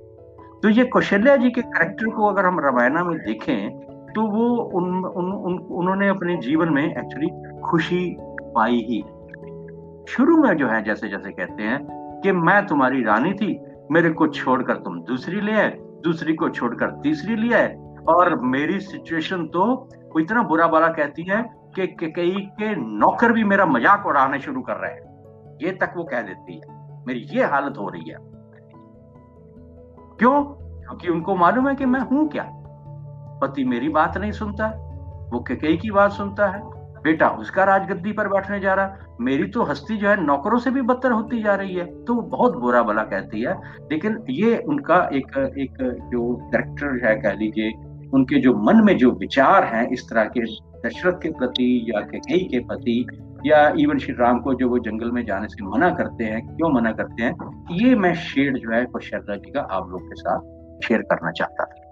तो 0.63 0.69
ये 0.69 0.85
कौशल्या 0.85 1.37
जी 1.37 1.51
के 1.51 1.63
करेक्टर 1.63 2.09
को 2.11 2.27
अगर 2.27 2.47
हम 2.47 2.59
रामायणा 2.61 3.03
में 3.05 3.17
देखें 3.19 3.71
तो 4.09 4.23
वो 4.23 4.47
उन, 4.57 4.85
उन, 5.05 5.33
उन 5.33 5.59
उन्होंने 5.71 6.09
अपने 6.09 6.37
जीवन 6.37 6.69
में 6.69 6.83
एक्चुअली 6.85 7.29
खुशी 7.61 8.17
पाई 8.55 8.79
ही। 8.89 9.01
शुरू 10.13 10.37
में 10.37 10.57
जो 10.57 10.69
है 10.69 10.83
जैसे 10.85 11.09
जैसे 11.09 11.31
कहते 11.33 11.63
हैं 11.63 11.79
कि 12.23 12.33
मैं 12.33 12.67
तुम्हारी 12.67 13.03
रानी 13.05 13.33
थी 13.33 13.59
मेरे 13.93 14.11
को 14.11 14.27
छोड़कर 14.29 14.77
तुम 14.77 15.01
दूसरी 15.03 15.41
ले 15.41 15.53
आए 15.53 15.71
दूसरी 16.05 16.35
को 16.35 16.49
छोड़कर 16.49 16.91
तीसरी 17.03 17.37
ले 17.37 17.55
आए 17.55 17.75
और 18.09 18.41
मेरी 18.47 18.81
सिचुएशन 18.81 19.47
तो 19.47 19.89
इतना 20.21 20.43
बुरा 20.43 20.67
बाला 20.67 20.89
कहती 20.89 21.23
है 21.23 21.43
कि 21.79 21.87
कई 22.13 22.31
के 22.31 22.75
नौकर 22.99 23.33
भी 23.33 23.45
मेरा 23.45 23.67
मज़ाक 23.67 24.07
उड़ाने 24.07 24.39
शुरू 24.41 24.61
कर 24.61 24.77
रहे 24.77 24.93
हैं। 24.93 25.57
ये 25.63 25.73
तक 25.73 25.93
वो 25.97 26.05
कह 26.05 26.23
देती 26.23 26.55
है। 26.55 26.77
मेरी 27.07 27.21
ये 27.31 27.45
हालत 27.45 27.79
हो 27.79 27.89
रही 27.89 28.11
है। 28.11 28.17
क्यों? 30.19 30.43
क्योंकि 30.43 31.09
उनको 31.09 31.35
मालूम 31.37 31.69
है 31.69 31.75
कि 31.75 31.87
मैं 31.87 32.01
हूँ 32.01 32.29
क्या। 32.29 32.45
पति 33.43 33.65
मेरी 33.65 33.89
बात 33.89 34.17
नहीं 34.19 34.33
सुनता, 34.33 34.67
वो 35.33 35.45
कई 35.51 35.77
की 35.77 35.91
बात 35.91 36.13
सुनता 36.13 36.47
है। 36.47 36.63
बेटा, 37.05 37.29
उसका 37.31 37.65
राजगद्दी 37.65 38.13
पर 38.13 38.29
बैठने 38.29 38.59
जा 38.61 38.75
रहा, 38.75 39.17
मेरी 39.21 39.45
तो 39.47 39.63
हस्ती 39.63 39.97
जो 39.97 40.09
है 40.09 40.25
नौकरों 40.25 40.59
से 40.59 40.71
भी 40.71 40.83
बदतर 40.83 41.13
होती 41.13 41.43
जा 41.43 41.55
रही 41.55 41.75
है 41.75 41.85
तो 42.05 42.15
वो 42.15 42.23
बहुत 42.23 42.57
बुरा 42.57 42.83
भला 42.83 43.03
कहती 43.03 43.43
है। 43.43 43.55
लेकिन 43.93 44.19
ये 44.31 44.57
उनका 44.69 44.97
एक 45.13 45.37
एक 45.59 45.77
जो 46.13 46.35
करेक्टर 46.53 47.07
है, 47.07 47.15
कह 47.17 47.33
लीजिए, 47.33 47.73
उनके 48.15 48.41
जो 48.41 48.55
मन 48.57 48.85
में 48.85 48.97
जो 48.99 49.11
विचार 49.11 49.65
हैं, 49.65 49.89
इस 49.89 50.09
तरह 50.11 50.25
के 50.37 50.41
दशरथ 50.89 51.21
के 51.23 51.31
प्रति 51.31 51.87
या 51.89 52.01
कई 52.01 52.39
के 52.45 52.59
प्रति 52.59 53.07
या 53.47 53.69
इवन 53.79 53.99
श्री 53.99 54.15
राम 54.15 54.41
को 54.41 54.55
जो 54.55 54.69
वो 54.69 54.79
जंगल 54.79 55.11
में 55.11 55.25
जाने 55.27 55.49
से 55.49 55.65
मना 55.67 55.91
करते 55.91 56.25
हैं, 56.25 56.41
क्यों 56.47 56.71
मना 56.71 56.93
करते 56.93 57.23
हैं, 57.23 57.33
ये 57.73 57.95
मैं 57.95 58.15
शेड 58.15 58.59
जो 58.59 58.71
है 58.71 58.85
शरदा 59.01 59.37
जी 59.37 59.51
का 59.51 59.61
आप 59.61 59.91
लोग 59.91 60.03
के 60.03 60.21
साथ 60.21 60.87
शेयर 60.87 61.03
करना 61.03 61.31
चाहता 61.33 61.65
था। 61.65 61.87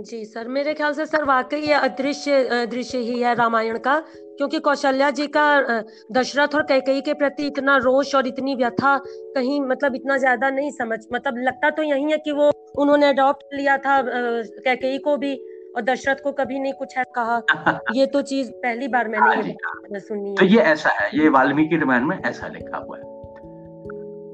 जी, 0.00 0.24
सर, 0.24 0.48
मेरे 0.48 0.72
ख्याल 0.74 0.92
से 0.92 1.04
सर, 1.06 1.24
वाकई 1.24 1.60
ये 1.60 1.72
अदृश्य 1.74 2.66
दृश्य 2.66 2.98
ही 2.98 3.20
है 3.22 3.34
रामायण 3.34 3.78
का, 3.78 3.98
क्योंकि 4.36 4.58
कौशल्या 4.58 5.10
जी 5.10 5.26
का 5.26 5.82
दशरथ 6.12 6.54
और 6.54 6.62
कैकई 6.62 7.00
के 7.00 7.14
प्रति 7.14 7.46
इतना 7.46 7.76
रोष 7.76 8.14
और 8.14 8.26
इतनी 8.26 8.54
व्यथा 8.54 8.96
कहीं 9.34 9.60
मतलब 9.60 9.94
इतना 9.94 10.16
ज़्यादा 10.16 10.50
नहीं 10.50 10.70
समझ 10.70 10.98
मतलब 11.12 11.38
लगता 11.38 11.70
तो 11.70 11.82
यही 11.82 12.10
है 12.10 12.18
कि 12.18 12.32
वो 12.32 12.50
उन्होंने 12.78 13.08
अडॉप्ट 13.08 13.54
लिया 13.54 13.76
था 13.78 14.00
कैकई 14.02 14.98
को 14.98 15.16
भी 15.16 15.34
और 15.76 15.82
दशरथ 15.82 16.16
को 16.24 16.32
कभी 16.32 16.58
नहीं 16.58 16.72
कुछ 16.72 16.94
कहा 16.98 17.80
ये 17.92 18.06
तो 18.06 18.22
चीज़ 18.22 18.50
पहली 18.52 18.88
बार 18.88 19.08
मैंने 19.08 19.26
हाँ 19.26 19.36
ये 19.36 20.00
सुनी 20.00 20.34
तो 20.34 20.44
ये 20.44 20.58
ऐसा 20.58 20.90
है 20.90 21.08
ये 21.14 21.28
वाल्मीकि 21.28 21.76
रामायण 21.76 22.04
में 22.04 22.18
ऐसा 22.18 22.46
लिखा 22.46 22.78
हुआ 22.78 22.96
है। 22.96 23.02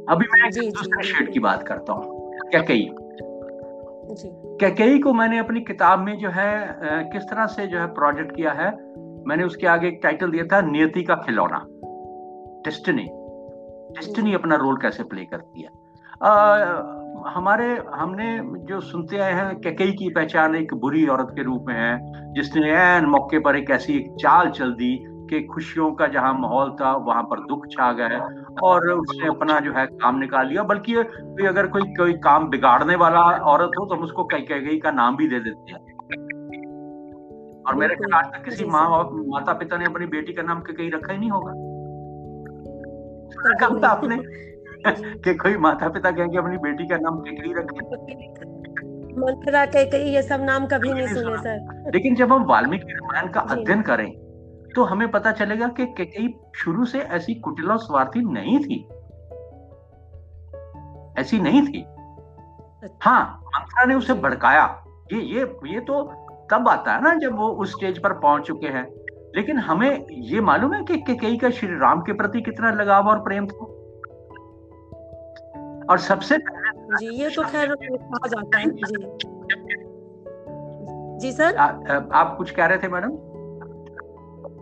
अभी 0.09 0.27
मैं 0.27 0.51
दूसरे 0.51 1.03
शेड 1.03 1.33
की 1.33 1.41
बात 1.41 1.63
करता 1.69 1.93
हूँ 1.93 2.31
क्या 2.51 2.63
कही 2.63 2.89
कैकई 4.61 4.99
को 4.99 5.13
मैंने 5.13 5.39
अपनी 5.39 5.61
किताब 5.61 5.99
में 5.99 6.17
जो 6.19 6.29
है 6.29 6.51
किस 7.13 7.23
तरह 7.23 7.47
से 7.47 7.67
जो 7.67 7.79
है 7.79 7.87
प्रोजेक्ट 7.87 8.37
किया 8.37 8.53
है 8.53 8.71
मैंने 9.29 9.45
उसके 9.45 9.67
आगे 9.67 9.89
एक 9.89 10.01
टाइटल 10.03 10.31
दिया 10.31 10.45
था 10.45 10.61
नियति 10.61 11.03
का 11.03 11.15
खिलौना। 11.15 11.59
डेस्टिनी 12.65 13.07
डेस्टिनी 13.97 14.35
अपना 14.35 14.57
रोल 14.57 14.77
कैसे 14.77 15.03
प्ले 15.03 15.25
करती 15.25 15.63
है। 15.63 15.69
हमारे 17.25 17.67
हमने 17.95 18.39
जो 18.67 18.81
सुनते 18.81 19.19
आए 19.19 19.33
हैं 19.33 19.57
कैकई 19.61 19.93
की 19.93 20.09
पहचान 20.09 20.55
एक 20.55 20.75
बुरी 20.75 21.07
औरत 21.07 21.29
के 21.31 21.43
रूप 21.43 21.65
में 21.69 21.75
है 21.75 22.33
जिसने 22.33 22.71
एन 22.73 23.07
मौके 23.07 23.39
पर 23.39 23.57
एक 23.57 23.71
ऐसी 23.71 23.97
एक 23.97 24.11
चाल 24.21 24.51
चल 24.51 24.73
दी 24.73 24.97
कि 25.31 25.41
खुशियों 25.43 25.91
का 25.93 26.07
जहाँ 26.07 26.33
माहौल 26.35 26.71
था 26.71 26.93
वहाँ 26.97 27.23
पर 27.23 27.41
दुख 27.41 27.67
छा 27.67 27.93
गया 27.93 28.19
और 28.63 28.91
उसने 28.91 29.29
अपना 29.29 29.61
जो 29.61 29.73
है 29.73 29.87
काम 29.87 30.19
निकाल 30.19 30.49
लिया। 30.49 30.63
बल्कि 30.63 30.95
कोई 30.95 31.47
अगर 31.47 31.67
कोई 31.67 31.83
कोई 31.83 32.13
काम 32.13 32.49
बिगाड़ने 32.49 32.97
वाला 32.97 33.21
औरत 33.21 33.71
हो 33.79 33.87
तो 33.87 33.95
हम 33.95 34.03
उसको 34.03 34.25
कई 34.25 34.41
कैकई 34.41 34.79
का 34.79 34.91
नाम 34.91 35.17
भी 35.17 35.29
दे 35.29 35.41
देते 35.41 35.73
हैं। 35.73 35.81
और 37.69 37.75
मेरे 37.75 37.95
ख्याल 37.95 38.13
आज 38.15 38.33
तक 38.35 38.45
किसी 38.45 38.65
माँ 38.65 38.87
और 38.89 39.11
माता 39.27 39.53
पिता 39.53 39.77
ने 39.77 39.85
अपनी 39.85 40.07
बेटी 40.07 40.33
का 40.33 40.43
नाम 40.43 40.61
कई 40.61 40.89
रखा 40.89 41.13
ही 41.13 41.19
नहीं 41.19 41.31
होगा। 41.31 41.51
आपने? 43.89 44.17
कि 45.25 45.35
कोई 45.35 45.57
माता 45.57 45.89
पिता 45.89 46.11
कहेंगे 46.11 46.39
अपनी 46.39 46.57
बेटी 46.57 46.87
का 46.87 46.97
नाम 46.97 47.23
टिकरी 47.23 47.53
रखे 47.53 47.85
मंत्रा 49.21 49.67
के 49.67 50.13
ये 50.13 50.23
सब 50.23 50.41
नाम 50.41 50.67
कभी 50.67 50.93
नहीं 50.93 51.07
सुने 51.07 51.37
सर। 51.37 51.91
लेकिन 51.95 52.15
जब 52.15 52.33
हम 52.33 52.45
वाल्मीकि 52.45 52.93
रामायण 52.93 53.33
का 53.33 53.41
अध्ययन 53.41 53.83
करें 53.83 54.11
तो 54.75 54.85
हमें 54.85 55.11
पता 55.11 55.33
चलेगा 55.33 55.69
कि 55.69 55.87
कई 55.87 56.35
शुरू 56.57 56.85
से 56.85 56.99
ऐसी 56.99 57.35
कुटिला 57.35 57.77
स्वार्थी 57.77 58.21
नहीं 58.21 58.59
थी। 58.59 58.89
ऐसी 61.21 61.41
नहीं 61.41 61.63
थी। 61.63 61.83
अच्छा। 61.83 63.11
हाँ 63.11 63.43
मंत्रा 63.47 63.85
ने 63.85 63.95
उसे 63.95 64.15
भड़काया। 64.15 64.85
ये 65.13 65.21
ये 65.21 65.41
ये 65.67 65.81
तो 65.81 66.03
तब 66.51 66.69
आता 66.69 66.93
है 66.93 67.03
ना 67.03 67.15
जब 67.15 67.37
वो 67.37 67.49
उस 67.49 67.73
स्टेज 67.73 67.99
पर 67.99 68.13
पहुँच 68.13 68.43
चुके 68.43 68.67
हैं। 68.67 68.87
लेकिन 69.37 69.59
हमें 69.59 70.07
ये 70.11 70.41
मालूम 70.41 70.75
है 70.75 70.85
कि 70.85 71.17
कई 71.17 71.37
का 71.37 71.51
श्री 71.51 71.69
राम 71.69 72.01
के 72.01 72.13
प्रति 72.13 72.41
कितना 72.41 72.71
लगाव 72.71 73.09
और 73.09 73.19
प्रेम 73.19 73.47
था? 73.47 73.67
और 75.91 75.99
सबसे 75.99 76.39
जी 76.39 77.09
ये 77.15 77.31
तो 77.31 77.43
खैर 77.43 77.75
कहा 77.75 78.29
जाता 78.29 78.59
है 78.59 78.71
जी। 78.71 79.05
जी 81.19 81.33
सर? 81.33 81.57
आ, 81.57 81.67
आप 82.13 82.35
कुछ 82.39 82.51
कह 82.51 82.67
रहे 82.67 82.79
थे 82.79 82.89
मैडम? 82.89 83.11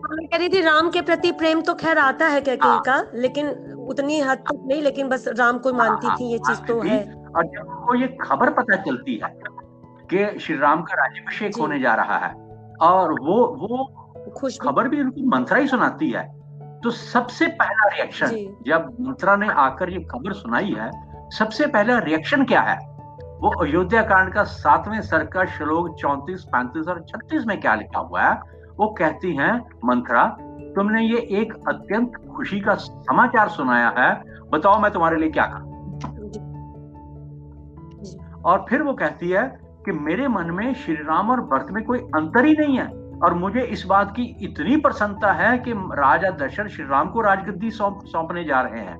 मैं 0.09 0.27
कह 0.27 0.37
रही 0.37 0.49
थी 0.49 0.61
राम 0.61 0.89
के 0.89 1.01
प्रति 1.01 1.31
प्रेम 1.31 1.61
तो 1.61 1.73
खैर 1.73 1.97
आता 1.97 2.27
है 2.27 2.41
क्या 2.41 2.55
कहीं 2.55 2.79
का 2.79 3.05
लेकिन 3.13 3.47
उतनी 3.89 4.19
हद 4.19 4.37
तक 4.37 4.63
नहीं 4.67 4.81
लेकिन 4.81 5.09
बस 5.09 5.27
राम 5.27 5.57
को 5.57 5.73
मानती 5.73 6.15
थी 6.15 6.31
ये 6.31 6.37
चीज़ 6.37 6.61
तो 6.61 6.79
है 6.81 6.99
और 7.35 7.45
जब 7.45 7.67
उनको 7.69 7.95
ये 7.95 8.07
खबर 8.21 8.49
पता 8.49 8.75
चलती 8.75 9.19
है 9.23 9.33
कि 10.13 10.39
श्री 10.39 10.57
राम 10.57 10.81
का 10.81 10.95
राज्यभिषेक 10.95 11.57
होने 11.57 11.79
जा 11.79 11.95
रहा 11.95 12.17
है 12.17 12.33
और 12.81 13.13
वो 13.21 13.37
वो 13.59 13.83
खुश 14.37 14.57
खबर 14.61 14.87
भी 14.87 15.01
उनकी 15.01 15.25
मंत्रा 15.27 15.57
ही 15.57 15.67
सुनाती 15.67 16.09
है 16.09 16.23
तो 16.83 16.91
सबसे 16.91 17.47
पहला 17.59 17.87
रिएक्शन 17.87 18.35
जब 18.67 18.95
मंत्रा 19.01 19.35
ने 19.35 19.47
आकर 19.59 19.89
ये 19.89 19.99
खबर 20.03 20.33
सुनाई 20.33 20.75
है 20.79 20.89
सबसे 21.31 21.67
पहला 21.67 21.97
रिएक्शन 21.99 22.43
क्या 22.45 22.61
है? 22.61 22.77
वो 23.35 23.49
अयोध्या 23.63 24.01
कांड 24.01 24.33
का 24.33 24.43
सातवें 24.43 25.01
सर 25.01 25.25
का 25.25 25.45
श्लोक 25.45 25.95
चौंतीस, 25.95 26.43
पैंतीस 26.43 26.87
और 26.87 26.99
छत्तीस 27.01 27.45
में 27.47 27.59
क्या 27.59 27.75
लिखा 27.75 27.99
हुआ 27.99 28.23
है? 28.23 28.39
वो 28.77 28.87
कहती 28.87 29.35
हैं 29.35 29.53
मंत्रा 29.85 30.25
तुमने 30.75 31.03
ये 31.03 31.17
एक 31.41 31.53
अत्यंत 31.67 32.11
खुशी 32.35 32.59
का 32.59 32.75
समाचार 32.75 33.49
सुनाया 33.49 33.89
है। 33.97 34.23
बताओ 34.51 34.79
मैं 34.79 34.91
तुम्हारे 34.91 35.17
लिए 35.17 35.31
क्या 35.31 35.45
करूँ? 35.45 35.73
और 38.43 38.65
फिर 38.69 38.81
वो 38.81 38.93
कहती 38.93 39.29
है 39.29 39.43
कि 39.85 39.91
मेरे 39.91 40.27
मन 40.27 40.51
में 40.51 40.73
श्री 40.73 40.95
राम 40.95 41.29
और 41.29 41.41
भरत 41.41 41.67
में 41.71 41.83
कोई 41.83 41.99
अंतर 42.15 42.45
ही 42.45 42.53
नहीं 42.53 42.77
है 42.79 42.87
और 43.23 43.33
मुझे 43.33 43.61
इस 43.61 43.85
बात 43.85 44.11
की 44.11 44.23
इतनी 44.41 44.77
प्रसन्नता 44.77 45.31
है 45.33 45.57
कि 45.57 45.73
राजा 45.75 46.29
दशरथ 46.29 46.67
श्री 46.67 46.85
राम 46.85 47.09
को 47.09 47.21
राजगद्दी 47.21 47.71
सौंपने 47.71 48.43
जा 48.43 48.61
रहे 48.61 48.81
हैं। 48.81 48.97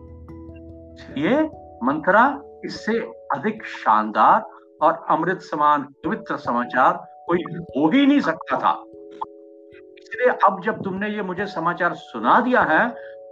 ये 1.18 1.50
मंत्रा, 1.86 2.42
इससे 2.66 3.00
अधिक 3.36 3.66
शानदार 3.66 4.42
और 4.82 5.06
अमृत 5.10 5.38
समान 5.38 5.82
पवित्र 5.84 6.38
समाचार 6.38 6.94
कोई 7.28 7.44
हो 7.62 7.90
ही 7.90 8.06
नहीं 8.06 8.20
सकता 8.20 8.58
था। 8.58 8.84
इसलिए 10.00 10.28
अब 10.46 10.62
जब 10.62 10.84
तुमने 10.84 11.10
ये 11.10 11.22
मुझे 11.22 11.46
समाचार 11.46 11.94
सुना 11.94 12.40
दिया 12.40 12.62
है, 12.62 12.90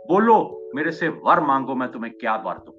बोलो, 0.08 0.70
मेरे 0.76 0.92
से 0.92 1.08
वर 1.08 1.40
मांगो, 1.40 1.76
मैं 1.76 1.92
तुम्हें 1.92 2.14
क्या 2.14 2.36
वर 2.36 2.54
दू? 2.54 2.72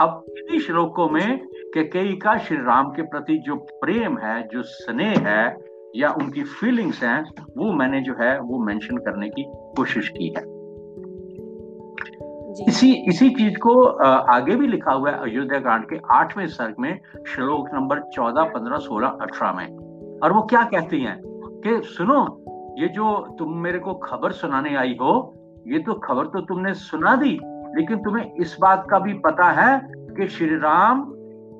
अब 0.00 0.24
इन्हीं 0.28 0.60
श्लोकों 0.60 1.08
में 1.08 1.48
कई 1.78 2.16
का 2.16 2.38
श्री 2.38 2.56
राम 2.56 2.90
के 2.90 3.02
प्रति 3.02 3.38
जो 3.38 3.56
प्रेम 3.56 4.18
है, 4.18 4.48
जो 4.48 4.62
स्नेह 4.62 5.28
है, 5.28 5.56
या 5.96 6.10
उनकी 6.10 6.42
फीलिंग्स 6.42 7.02
हैं, 7.02 7.22
वो 7.56 7.72
मैंने 7.72 8.00
जो 8.00 8.14
है, 8.20 8.40
वो 8.40 8.58
मेंशन 8.58 8.96
करने 8.96 9.28
की 9.28 9.44
कोशिश 9.48 10.08
की 10.08 10.34
है। 10.38 10.55
इसी 12.68 12.92
इसी 12.92 13.28
चीज़ 13.30 13.58
को 13.58 13.82
आगे 14.32 14.56
भी 14.56 14.66
लिखा 14.66 14.92
हुआ 14.92 15.10
है 15.10 15.18
अयोध्या 15.18 15.60
कांड 15.60 15.84
के 15.84 16.00
आठवें 16.10 16.46
सर्ग 16.46 16.74
में 16.80 17.00
श्लोक 17.28 17.68
नंबर 17.74 18.00
चौदह 18.00 18.42
पंद्रह 18.42 18.76
सोलह 18.76 19.08
अठारह 19.08 19.52
में। 19.52 20.20
और 20.22 20.32
वो 20.32 20.42
क्या 20.42 20.62
कहती 20.62 21.00
हैं? 21.00 21.22
कि 21.64 21.80
सुनो 21.84 22.44
ये 22.78 22.88
जो 22.88 23.36
तुम 23.38 23.56
मेरे 23.58 23.78
को 23.78 23.94
खबर 23.94 24.32
सुनाने 24.32 24.76
आई 24.76 24.96
हो 25.00 25.34
ये 25.66 25.78
तो 25.78 25.94
खबर 25.94 26.26
तो 26.26 26.40
तुमने 26.40 26.74
सुना 26.74 27.16
दी 27.16 27.38
लेकिन 27.76 27.98
तुम्हें 27.98 28.34
इस 28.34 28.56
बात 28.60 28.86
का 28.90 28.98
भी 28.98 29.12
पता 29.12 29.50
है 29.50 29.80
कि 29.96 30.28
श्री 30.28 30.56
राम 30.56 31.04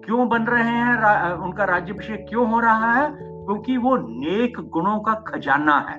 क्यों 0.05 0.29
बन 0.29 0.43
रहे 0.43 0.63
हैं 0.63 1.01
रा, 1.01 1.39
उनका 1.43 1.65
राज्यभिषेक 1.65 2.27
क्यों 2.29 2.51
हो 2.51 2.61
रहा 2.61 2.93
है? 2.93 3.11
क्योंकि 3.21 3.77
वो 3.77 3.97
नेक 3.97 4.61
गुणों 4.61 5.01
का 5.01 5.13
खजाना 5.13 5.79
है। 5.79 5.99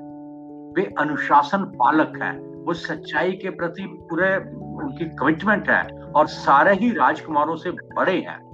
वे 0.72 0.94
अनुशासन 1.00 1.64
पालक 1.64 2.14
है। 2.22 2.32
वो 2.40 2.74
सच्चाई 2.74 3.32
के 3.32 3.50
प्रति 3.50 3.84
पूरे 3.84 4.38
उनकी 4.84 5.06
कमिटमेंट 5.06 5.70
है 5.70 5.84
और 6.04 6.28
सारे 6.28 6.74
ही 6.74 6.92
राजकुमारों 6.92 7.56
से 7.56 7.72
बड़े 7.72 8.18
हैं। 8.28 8.48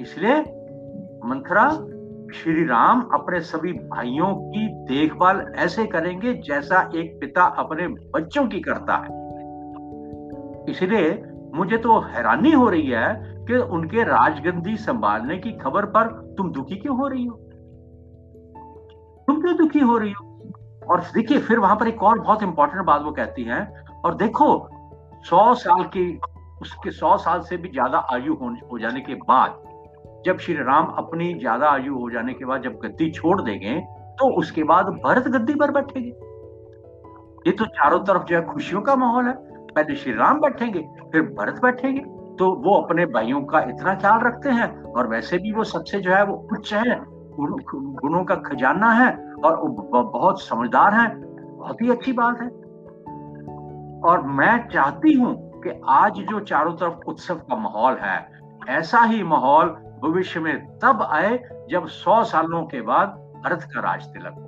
इसलिए 0.00 0.40
मंथरा 1.24 1.68
श्री 2.34 2.64
राम 2.66 3.00
अपने 3.14 3.40
सभी 3.40 3.72
भाइयों 3.72 4.34
की 4.34 4.68
देखभाल 4.68 5.52
ऐसे 5.56 5.86
करेंगे 5.86 6.34
जैसा 6.34 6.90
एक 6.94 7.18
पिता 7.20 7.42
अपने 7.42 7.88
बच्चों 7.88 8.46
की 8.48 8.60
करता 8.60 8.96
है। 8.96 9.26
इसलिए 10.70 11.24
मुझे 11.54 11.76
तो 11.76 12.00
हैरानी 12.00 12.52
हो 12.52 12.68
रही 12.68 12.86
है 12.86 13.36
कि 13.48 13.56
उनके 13.56 14.02
राजगंदी 14.02 14.76
संभालने 14.76 15.38
की 15.38 15.52
खबर 15.52 15.84
पर 15.84 16.34
तुम 16.38 16.52
दुखी 16.52 16.76
क्यों 16.76 16.96
हो 16.96 17.08
रही 17.08 17.24
हो? 17.24 17.36
तुम 19.26 19.42
क्यों 19.42 19.56
दुखी 19.56 19.78
हो 19.78 19.98
रही 19.98 20.12
हो? 20.12 20.24
और 20.90 21.00
देखिए, 21.00 21.38
फिर 21.38 21.58
वहाँ 21.58 21.76
पर 21.76 21.88
एक 21.88 22.02
और 22.02 22.18
बहुत 22.18 22.42
इंपॉर्टेंट 22.42 22.84
बात 22.84 23.02
वो 23.02 23.12
कहती 23.12 23.42
हैं 23.42 23.85
और 24.04 24.14
देखो 24.16 24.48
सौ 25.24 25.54
साल 25.56 25.82
की 25.96 26.08
उसके 26.62 26.90
सौ 26.92 27.16
साल 27.16 27.40
से 27.40 27.56
भी 27.56 27.68
ज़्यादा 27.68 27.98
आयु 28.12 28.34
हो, 28.34 28.78
जाने 28.78 29.00
के 29.00 29.14
बाद 29.22 29.62
जब 30.26 30.38
श्री 30.38 30.54
राम 30.56 30.86
अपनी 30.98 31.32
ज़्यादा 31.34 31.70
आयु 31.70 31.94
हो 31.94 32.10
जाने 32.10 32.32
के 32.34 32.44
बाद 32.44 32.62
जब 32.62 32.78
गद्दी 32.84 33.10
छोड़ 33.10 33.40
देंगे 33.42 33.80
तो 34.18 34.32
उसके 34.38 34.64
बाद 34.64 34.86
भरत 35.04 35.28
गद्दी 35.28 35.54
पर 35.54 35.70
बैठेंगे। 35.70 36.08
ये 37.46 37.52
तो 37.52 37.64
चारों 37.72 37.98
तरफ़ 38.00 38.24
जो 38.24 38.36
है 38.36 38.44
खुशियों 38.44 38.80
का 38.82 38.94
माहौल 38.96 39.26
है। 39.26 39.32
पहले 39.68 39.94
श्री 39.96 40.12
राम 40.14 40.40
बैठेंगे 40.40 40.80
फिर 41.12 41.22
भरत 41.38 41.60
बैठेंगे। 41.62 42.00
तो 42.38 42.50
वो 42.62 42.74
अपने 42.74 43.06
भाइयों 43.08 43.40
का 43.44 43.60
इतना 43.64 43.94
ख्याल 43.96 44.20
रखते 44.20 44.50
हैं 44.50 44.70
और 44.92 45.08
वैसे 45.08 45.38
भी 45.38 45.52
वो 45.52 45.64
सबसे 45.66 46.00
जो 46.00 46.10
है 46.12 46.24
वो 46.24 46.34
उच्च 46.52 46.72
है 46.74 46.98
गुणों 47.32 48.24
का 48.24 48.34
खजाना 48.42 48.90
है 48.92 49.10
और 49.44 49.56
बहुत 49.92 50.42
समझदार 50.42 50.94
है। 50.94 51.08
बहुत 51.56 51.82
ही 51.82 51.90
अच्छी 51.90 52.12
बात 52.14 52.40
है। 52.40 52.48
और 54.06 54.22
मैं 54.22 54.68
चाहती 54.68 55.12
हूँ 55.12 55.62
कि 55.62 55.82
आज 55.88 56.12
जो 56.12 56.40
चारों 56.40 56.72
तरफ़ 56.72 56.94
उत्सव 57.06 57.34
का 57.34 57.56
माहौल 57.56 57.94
है, 57.94 58.28
ऐसा 58.68 59.00
ही 59.00 59.22
माहौल 59.22 59.68
भविष्य 60.02 60.40
में 60.40 60.78
तब 60.78 61.02
आए 61.02 61.38
जब 61.70 61.86
सौ 61.86 62.24
सालों 62.24 62.62
के 62.62 62.80
बाद 62.82 63.08
भरत 63.44 63.62
का 63.74 63.80
राज 63.80 64.06
तिलक 64.06 64.34
हो। 64.34 64.42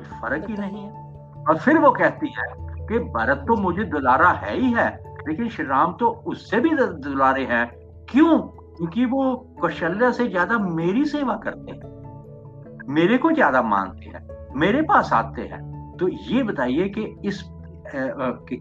फ़र्क 0.00 0.50
ही 0.50 0.56
नहीं 0.56 0.84
है। 0.84 1.44
और 1.48 1.58
फिर 1.58 1.78
वो 1.78 1.90
कहती 1.90 2.28
है 2.28 2.46
कि 2.86 2.98
भरत 2.98 3.44
तो 3.48 3.56
मुझे 3.56 3.84
दुलारा 3.84 4.28
है 4.28 4.56
ही 4.56 4.72
है, 4.72 5.02
लेकिन 5.28 5.48
श्री 5.48 5.66
राम 5.66 5.92
तो 5.92 6.06
उससे 6.26 6.60
भी 6.60 6.70
दुलारे 6.74 7.44
हैं। 7.44 7.66
क्यों? 8.06 8.38
क्योंकि 8.38 9.04
वो 9.04 9.36
कौशल्या 9.60 10.10
से 10.10 10.28
ज़्यादा 10.28 10.58
मेरी 10.58 11.04
सेवा 11.04 11.34
करते 11.36 11.72
हैं। 11.72 12.84
मेरे 12.88 13.18
को 13.18 13.32
ज़्यादा 13.32 13.62
मानते 13.62 14.04
हैं। 14.04 14.28
मेरे 14.56 14.82
पास 14.82 15.12
आते 15.12 15.42
हैं। 15.42 15.69
तो 16.00 16.08
ये 16.08 16.42
बताइए 16.42 16.88
कि 16.88 17.28
इस 17.28 17.42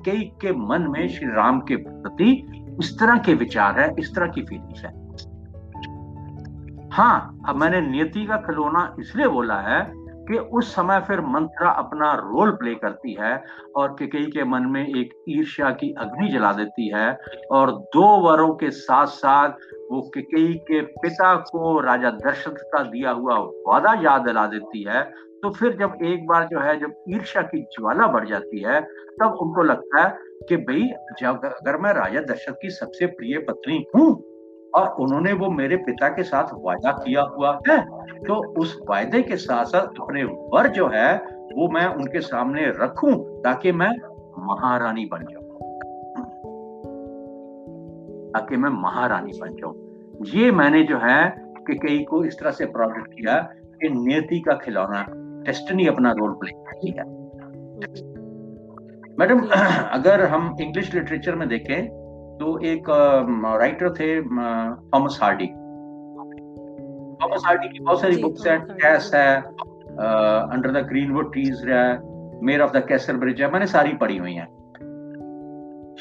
कई 0.06 0.23
के 0.41 0.52
मन 0.52 0.82
में 0.82 1.08
श्री 1.10 1.28
राम 1.28 1.60
के 1.60 1.75
प्रति 1.75 2.32
इस 2.80 2.99
तरह 2.99 3.17
के 3.17 3.34
विचार 3.34 3.80
है, 3.80 3.95
इस 3.99 4.15
तरह 4.15 4.28
की 4.28 4.41
फीलिंग्स 4.41 4.84
है? 4.84 4.91
हाँ 6.89 7.39
अब 7.49 7.56
मैंने 7.56 7.82
नियति 7.82 8.25
का 8.25 8.38
खिलौना 8.38 8.95
इसलिए 8.99 9.28
बोला 9.28 9.60
है 9.60 9.93
कि 10.30 10.38
उस 10.38 10.75
समय 10.75 10.99
फिर 10.99 11.21
मंत्रा 11.21 11.69
अपना 11.69 12.13
रोल 12.13 12.52
प्ले 12.52 12.75
करती 12.75 13.13
है 13.19 13.43
और 13.75 13.95
कई 14.02 14.25
के 14.25 14.43
मन 14.43 14.62
में 14.62 14.88
एक 14.88 15.13
ईर्ष्या 15.30 15.69
की 15.69 15.93
अग्नि 15.93 16.28
जला 16.28 16.52
देती 16.52 16.89
है 16.95 17.17
और 17.52 17.71
दो 17.71 18.30
वरों 18.30 18.54
के 18.54 18.71
साथ 18.71 19.06
साथ 19.06 19.49
वो 19.91 20.12
कई 20.17 20.54
के 20.54 20.82
पिता 20.82 21.36
को 21.36 21.80
राजा 21.80 22.10
दशरथ 22.10 22.56
का 22.56 22.84
दिया 22.84 23.12
हुआ 23.12 23.38
वादा 23.67 23.93
याद 23.93 24.21
दिला 24.21 24.45
देती 24.47 24.84
है 24.84 25.29
तो 25.43 25.49
फिर 25.49 25.78
जब 25.78 25.97
एक 26.04 26.28
बार 26.28 26.43
जो 26.43 26.60
है, 26.60 26.80
जब 26.80 26.93
ईर्ष्या 27.10 27.41
की 27.41 27.62
ज्वाला 27.62 28.08
बढ़ 28.08 28.28
जाती 28.28 28.63
है, 28.63 28.82
तब 29.19 29.38
उनको 29.41 29.63
लगता 29.63 30.04
है 30.04 30.17
कि 30.49 30.58
भाई 30.58 30.89
जब 31.19 31.45
अगर 31.45 31.78
मैं 31.78 31.93
राजा 31.93 32.21
दशरथ 32.21 32.54
की 32.54 32.69
सबसे 32.69 33.06
प्रिय 33.06 33.38
पत्नी 33.38 33.86
हूँ 33.95 34.23
और 34.75 34.95
उन्होंने 34.99 35.34
वो 35.34 35.49
मेरे 35.49 35.75
पिता 35.75 36.08
के 36.08 36.23
साथ 36.23 36.43
वायदा 36.54 36.91
किया 36.91 37.21
हुआ 37.21 37.60
है 37.69 37.82
तो 38.19 38.60
उस 38.60 38.80
वायदे 38.89 39.21
के 39.21 39.36
साथ 39.36 39.65
साथ 39.65 39.88
अपने 40.02 40.23
वर 40.23 40.67
जो 40.67 40.88
है, 40.88 41.17
वो 41.56 41.69
मैं 41.69 41.86
उनके 41.88 42.21
सामने 42.21 42.65
रखूँ 42.65 43.41
ताकि 43.41 43.71
मैं 43.71 43.91
महारानी 44.47 45.06
बन 45.06 45.25
जाऊँ। 45.32 45.45
ताकि 48.32 48.58
मैं 48.58 48.69
महारानी 48.69 49.32
बन 49.41 49.49
जाऊँ। 49.49 49.75
ये 50.25 50.52
मैंने 50.52 50.84
जो 50.84 50.97
है, 50.97 51.49
कि 51.67 51.75
कई 51.75 52.04
को 52.04 52.23
इस 52.23 52.39
तरह 52.39 52.52
से 52.52 52.65
प्रोजेक्ट 52.65 53.08
किया 53.08 53.38
कि 53.82 53.89
नियति 53.89 54.39
का 54.39 54.54
खिलौना 54.54 55.06
डेस्टिनी 55.49 55.88
अपना 55.88 56.12
रोल 56.12 56.31
प्ले 56.31 56.51
करती 56.51 56.91
है। 56.97 57.03
मैडम 59.19 59.39
अगर 59.93 60.25
हम 60.25 60.55
इंग्लिश 60.62 60.93
लिटरेचर 60.95 61.35
में 61.35 61.47
देखें 61.49 61.88
तो 62.38 62.59
एक 62.65 62.89
राइटर 63.59 63.93
थे 63.93 64.21
थॉमस 64.21 65.19
हार्डी 65.21 65.47
थॉमस 67.23 67.43
हार्डी 67.45 67.67
की 67.67 67.79
बहुत 67.79 68.01
सारी 68.01 68.21
बुक्स 68.21 68.47
हैं 68.47 68.59
कैस 68.62 69.12
है 69.15 69.35
अंडर 69.38 70.71
द 70.71 70.85
ग्रीनवुड 70.85 71.31
ट्रीज 71.33 71.65
है 71.67 71.83
mayor 72.43 72.62
of 72.62 72.71
the 72.71 72.85
Kaiser 72.88 73.17
bridge 73.17 73.41
है 73.41 73.51
मैंने 73.51 73.67
सारी 73.67 73.93
पढ़ी 73.93 74.17
हुई 74.17 74.33
हैं। 74.33 74.47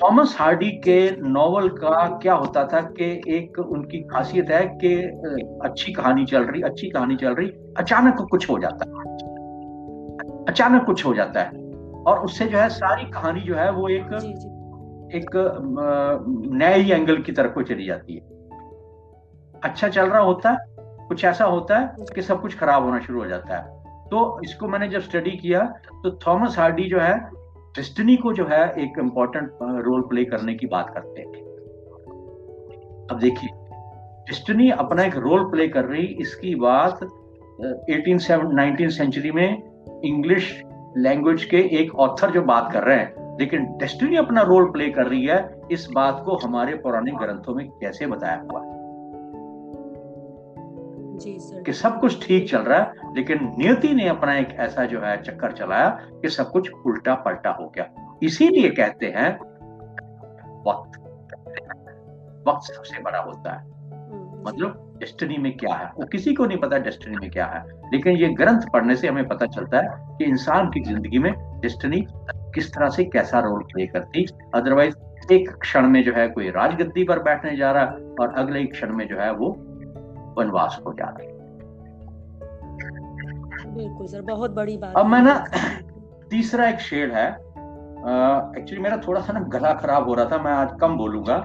थॉमस 0.02 0.36
हार्डी 0.38 0.70
के 0.70 0.98
नॉवल 1.28 1.68
का 1.68 2.18
क्या 2.22 2.34
होता 2.34 2.64
था 2.64 2.80
कि 2.80 3.10
एक 3.28 3.58
उनकी 3.58 4.02
खासियत 4.02 4.50
है 4.50 4.64
कि 4.84 4.94
अच्छी 5.64 5.92
कहानी 5.92 6.24
चल 6.24 6.44
रही 6.44 6.62
अच्छी 6.62 6.90
कहानी 6.90 7.16
चल 7.16 7.34
रही 7.34 7.48
अचानक 7.78 8.26
कुछ 8.30 8.50
हो 8.50 8.58
जाता। 8.58 8.88
है 8.90 9.27
अचानक 10.48 10.84
कुछ 10.84 11.04
हो 11.06 11.14
जाता 11.14 11.40
है। 11.40 11.66
और 12.02 12.18
उससे 12.18 12.46
जो 12.46 12.58
है 12.58 12.68
सारी 12.68 13.04
कहानी 13.10 13.40
जो 13.40 13.54
है 13.54 13.70
वो 13.72 13.88
एक 13.88 14.14
जी, 14.14 14.32
जी. 14.32 15.16
एक 15.16 15.30
नए 16.52 16.82
एंगल 16.94 17.22
की 17.22 17.32
तरफ़ 17.32 17.52
को 17.52 17.62
चली 17.62 17.86
जाती 17.86 18.14
है। 18.14 18.20
अच्छा 19.64 19.88
चल 19.88 20.06
रहा 20.06 20.20
होता 20.20 20.50
है 20.50 20.56
कुछ 21.08 21.24
ऐसा 21.24 21.44
होता 21.44 21.78
है 21.78 22.04
कि 22.14 22.22
सब 22.22 22.40
कुछ 22.40 22.58
खराब 22.58 22.84
होना 22.84 22.98
शुरू 22.98 23.20
हो 23.20 23.26
जाता 23.26 23.56
है। 23.56 23.78
तो 24.06 24.40
इसको 24.44 24.68
मैंने 24.68 24.88
जब 24.88 25.00
स्टडी 25.00 25.30
किया 25.30 25.60
तो 26.02 26.10
थॉमस 26.26 26.58
हार्डी 26.58 26.84
जो 26.84 27.00
है 27.00 27.18
डेस्टिनी 27.76 28.16
को 28.16 28.32
जो 28.32 28.46
है 28.46 28.62
एक 28.74 28.98
इम्पोर्टेंट 28.98 29.50
रोल 29.62 30.02
प्ले 30.02 30.24
करने 30.24 30.54
की 30.54 30.66
बात 30.66 30.90
करते 30.94 31.20
हैं। 31.20 31.46
अब 33.10 33.18
देखिए 33.18 33.50
डेस्टिनी 34.28 34.70
अपना 34.70 35.02
एक 35.02 35.16
रोल 35.16 35.44
प्ले 35.44 35.68
कर 35.68 35.84
रही 35.84 36.06
इसकी 36.20 36.54
बात 36.54 37.02
एटीन 37.90 38.18
सेवन 38.18 38.54
नाइनटीन 38.54 38.88
सेंचुरी 38.88 39.30
में 39.30 39.62
इंग्लिश 40.04 40.62
लैंग्वेज 40.96 41.44
के 41.44 41.56
एक 41.56 41.94
ऑथर 41.94 42.30
जो 42.30 42.42
बात 42.42 42.72
कर 42.72 42.82
रहे 42.82 42.96
हैं 42.96 43.38
लेकिन 43.40 43.64
डेस्टिनी 43.64 44.16
अपना 44.16 44.42
रोल 44.42 44.70
प्ले 44.70 44.90
कर 44.90 45.06
रही 45.06 45.26
है 45.26 45.60
इस 45.70 45.88
बात 45.94 46.22
को 46.24 46.36
हमारे 46.36 46.74
पौराणिक 46.74 47.16
ग्रंथों 47.16 47.54
में 47.54 47.68
कैसे 47.68 48.06
बताया 48.06 48.46
हुआ 48.52 48.60
है? 48.60 48.78
कि 51.62 51.72
सब 51.72 52.00
कुछ 52.00 52.26
ठीक 52.26 52.50
चल 52.50 52.58
रहा 52.58 52.78
है 52.78 52.92
लेकिन 53.16 53.38
नियति 53.58 53.94
ने 53.94 54.08
अपना 54.08 54.38
एक 54.38 54.48
ऐसा 54.50 54.84
जो 54.84 55.00
है 55.00 55.22
चक्कर 55.22 55.52
चलाया 55.52 55.88
कि 55.90 56.28
सब 56.28 56.50
कुछ 56.50 56.70
उल्टा 56.86 57.14
पलटा 57.14 57.50
हो 57.50 57.68
गया। 57.68 58.16
इसीलिए 58.22 58.70
कहते 58.70 59.06
हैं 59.06 59.40
वक्त। 60.68 61.00
वक्त 62.48 62.62
सबसे 62.62 63.02
बड़ा 63.02 63.18
होता 63.18 63.52
है। 63.52 63.77
मतलब 64.46 64.84
डेस्टिनी 64.98 65.36
में 65.38 65.56
क्या 65.56 65.74
है? 65.74 65.86
वो 65.98 66.06
किसी 66.06 66.32
को 66.34 66.46
नहीं 66.46 66.58
पता 66.58 66.78
डेस्टिनी 66.78 67.16
में 67.16 67.30
क्या 67.30 67.46
है। 67.46 67.62
लेकिन 67.92 68.16
ये 68.16 68.28
ग्रंथ 68.34 68.68
पढ़ने 68.72 68.96
से 68.96 69.08
हमें 69.08 69.28
पता 69.28 69.46
चलता 69.46 69.78
है 69.78 70.16
कि 70.18 70.24
इंसान 70.24 70.70
की 70.70 70.80
ज़िंदगी 70.84 71.18
में 71.18 71.32
डेस्टिनी 71.60 72.04
किस 72.54 72.72
तरह 72.74 72.88
से 72.88 73.04
कैसा 73.06 73.40
रोल 73.40 73.62
प्ले 73.72 73.86
करती। 73.86 74.26
अदरवाइज़ 74.54 75.32
एक 75.32 75.50
क्षण 75.52 75.86
में 75.86 76.02
जो 76.04 76.12
है 76.12 76.28
कोई 76.28 76.50
राजगद्दी 76.50 77.04
पर 77.04 77.18
बैठने 77.22 77.56
जा 77.56 77.70
रहा 77.72 77.82
है 77.82 78.14
और 78.20 78.34
अगले 78.36 78.60
ही 78.60 78.66
क्षण 78.66 78.92
में 78.92 79.06
जो 79.08 79.18
है 79.20 79.32
वो 79.32 79.50
वनवास 80.38 80.80
हो 80.86 80.92
जा 80.92 81.08
रहा 81.08 81.22
है। 81.22 81.36
बिल्कुल 83.74 84.06
सर 84.06 84.22
बहुत 84.22 84.50
बड़ी 84.50 84.76
बात 84.76 84.94
अब 84.96 85.06
मैं 85.06 85.20
ना 85.22 85.34
तीसरा 86.30 86.68
एक 86.68 86.80
शेड 86.80 87.12
है। 87.12 87.28
एक्चुअली 88.58 88.82
मेरा 88.82 88.96
थोड़ा 88.98 89.20
सा 89.20 89.32
ना 89.32 89.40
गला 89.48 89.72
खराब 89.74 90.08
हो 90.08 90.14
रहा 90.14 90.24
था 90.24 90.38
मैं 90.42 90.52
आज 90.52 90.76
कम 90.80 90.96
बोलूँगा 90.96 91.36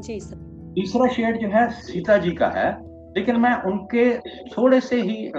जी 0.00 0.18
सर। 0.20 0.36
तीसरा 0.74 1.06
शेड 1.08 1.40
जो 1.40 1.48
है 1.48 1.68
सीता 1.70 2.16
जी 2.16 2.30
का 2.32 2.48
है 2.48 2.70
लेकिन 3.16 3.36
मैं 3.40 3.54
उनके 3.62 4.04
थोड़े 4.48 4.80
से 4.80 5.00
ही 5.00 5.26
अ, 5.26 5.32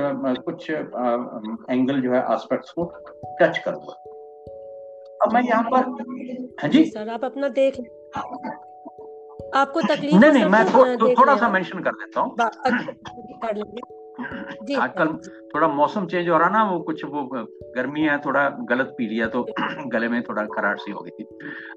कुछ 0.46 0.70
एंगल 0.70 2.02
जो 2.02 2.13
है 2.13 2.20
एस्पेक्ट्स 2.34 2.72
को 2.72 2.84
टच 3.41 3.58
करूँगा। 3.58 4.02
अब 5.26 5.34
मैं 5.34 5.41
यहाँ 5.41 5.63
पर 5.74 6.54
हाँ 6.62 6.70
जी? 6.70 6.84
सर 6.86 7.10
आप 7.10 7.26
अपना 7.26 7.48
देख 7.60 7.80
आपको 9.56 9.82
तकलीफ़ 9.82 10.15
नहीं 10.15 10.32
नहीं 10.32 10.46
मैं 10.46 10.63
तो, 10.65 10.72
थो, 10.72 10.96
थो, 10.98 11.13
थोड़ा 11.20 11.36
सा। 11.38 11.50
मेंशन 11.50 11.80
कर 11.80 11.91
देता 11.91 12.22
हूँ। 12.22 12.36
आजकल 14.80 15.13
थोड़ा 15.56 15.68
मौसम 15.68 16.06
चेंज 16.08 16.30
हो 16.30 16.38
रहा 16.38 16.50
ना 16.50 16.63
वो 16.72 16.80
कुछ 16.80 17.04
वो 17.06 17.24
गर्मी 17.76 18.02
है 18.02 18.18
थोड़ा 18.18 18.48
गलत 18.70 18.94
पी 18.98 19.08
लिया 19.08 19.28
तो 19.28 19.46
गले 19.88 20.08
में 20.10 20.22
थोड़ा 20.24 20.46
खराट 20.46 20.80
सी 20.80 20.91
हो 20.91 21.00
गई 21.00 21.10
थी। 21.10 21.28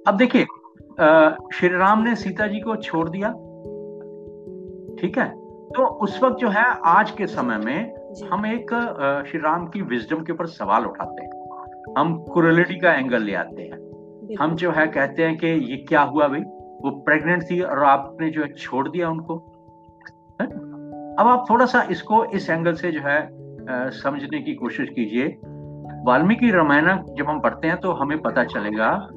अब 0.06 0.16
देखिए 0.16 0.46
श्री 1.54 1.68
राम 1.68 2.02
ने 2.02 2.16
सीता 2.16 2.46
जी 2.46 2.60
को 2.60 2.76
छोड़ 2.76 3.08
दिया। 3.08 3.28
ठीक 5.00 5.18
है? 5.18 5.28
तो 5.68 5.86
उस 5.86 6.22
वक्त 6.22 6.36
जो 6.36 6.48
है 6.48 6.64
आज 6.84 7.10
के 7.10 7.26
समय 7.26 7.58
में 7.58 7.94
हम 8.32 8.46
एक 8.46 8.70
श्री 9.28 9.40
राम 9.40 9.66
की 9.66 9.82
विजडम 9.82 10.22
के 10.22 10.32
ऊपर 10.32 10.46
सवाल 10.46 10.86
उठाते 10.86 11.22
हैं। 11.22 11.30
हम 11.98 12.24
कुरलिटी 12.24 12.74
का 12.74 12.92
एंगल 12.92 13.22
ले 13.22 13.34
आते 13.34 13.62
हैं। 13.62 13.88
हम 14.40 14.56
जो 14.56 14.72
है 14.72 14.86
कहते 14.86 15.24
हैं 15.24 15.38
कि 15.38 15.46
ये 15.46 15.76
क्या 15.76 16.02
हुआ 16.02 16.28
भाई? 16.28 16.40
वो 16.40 16.90
प्रेग्नेंट 16.90 17.42
थी 17.42 17.60
और 17.60 17.84
आपने 17.84 18.30
जो 18.30 18.42
है 18.42 18.52
छोड़ 18.52 18.88
दिया 18.88 19.10
उनको। 19.10 19.34
है? 20.40 20.46
अब 21.16 21.24
आप 21.26 21.46
थोड़ा 21.50 21.66
सा 21.66 21.82
इसको 21.90 22.24
इस 22.24 22.50
एंगल 22.50 22.72
से 22.72 22.92
जो 22.92 23.00
है 23.00 23.22
अ, 23.26 23.90
समझने 23.90 24.38
की 24.40 24.54
कोशिश 24.54 24.88
कीजिए। 24.88 25.38
वाल्मीकि 26.04 26.50
रामायण 26.50 27.02
जब 27.14 27.26
हम 27.28 27.40
पढ़ते 27.40 27.68
हैं 27.68 27.76
तो 27.76 27.92
हमें 27.92 28.18
पता 28.18 28.44
चलेगा 28.44 29.08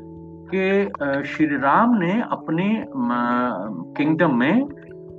कि 0.54 1.24
श्री 1.28 1.46
राम 1.58 1.96
ने 1.98 2.12
अपने 2.32 2.68
किंगडम 3.98 4.36
में 4.36 4.68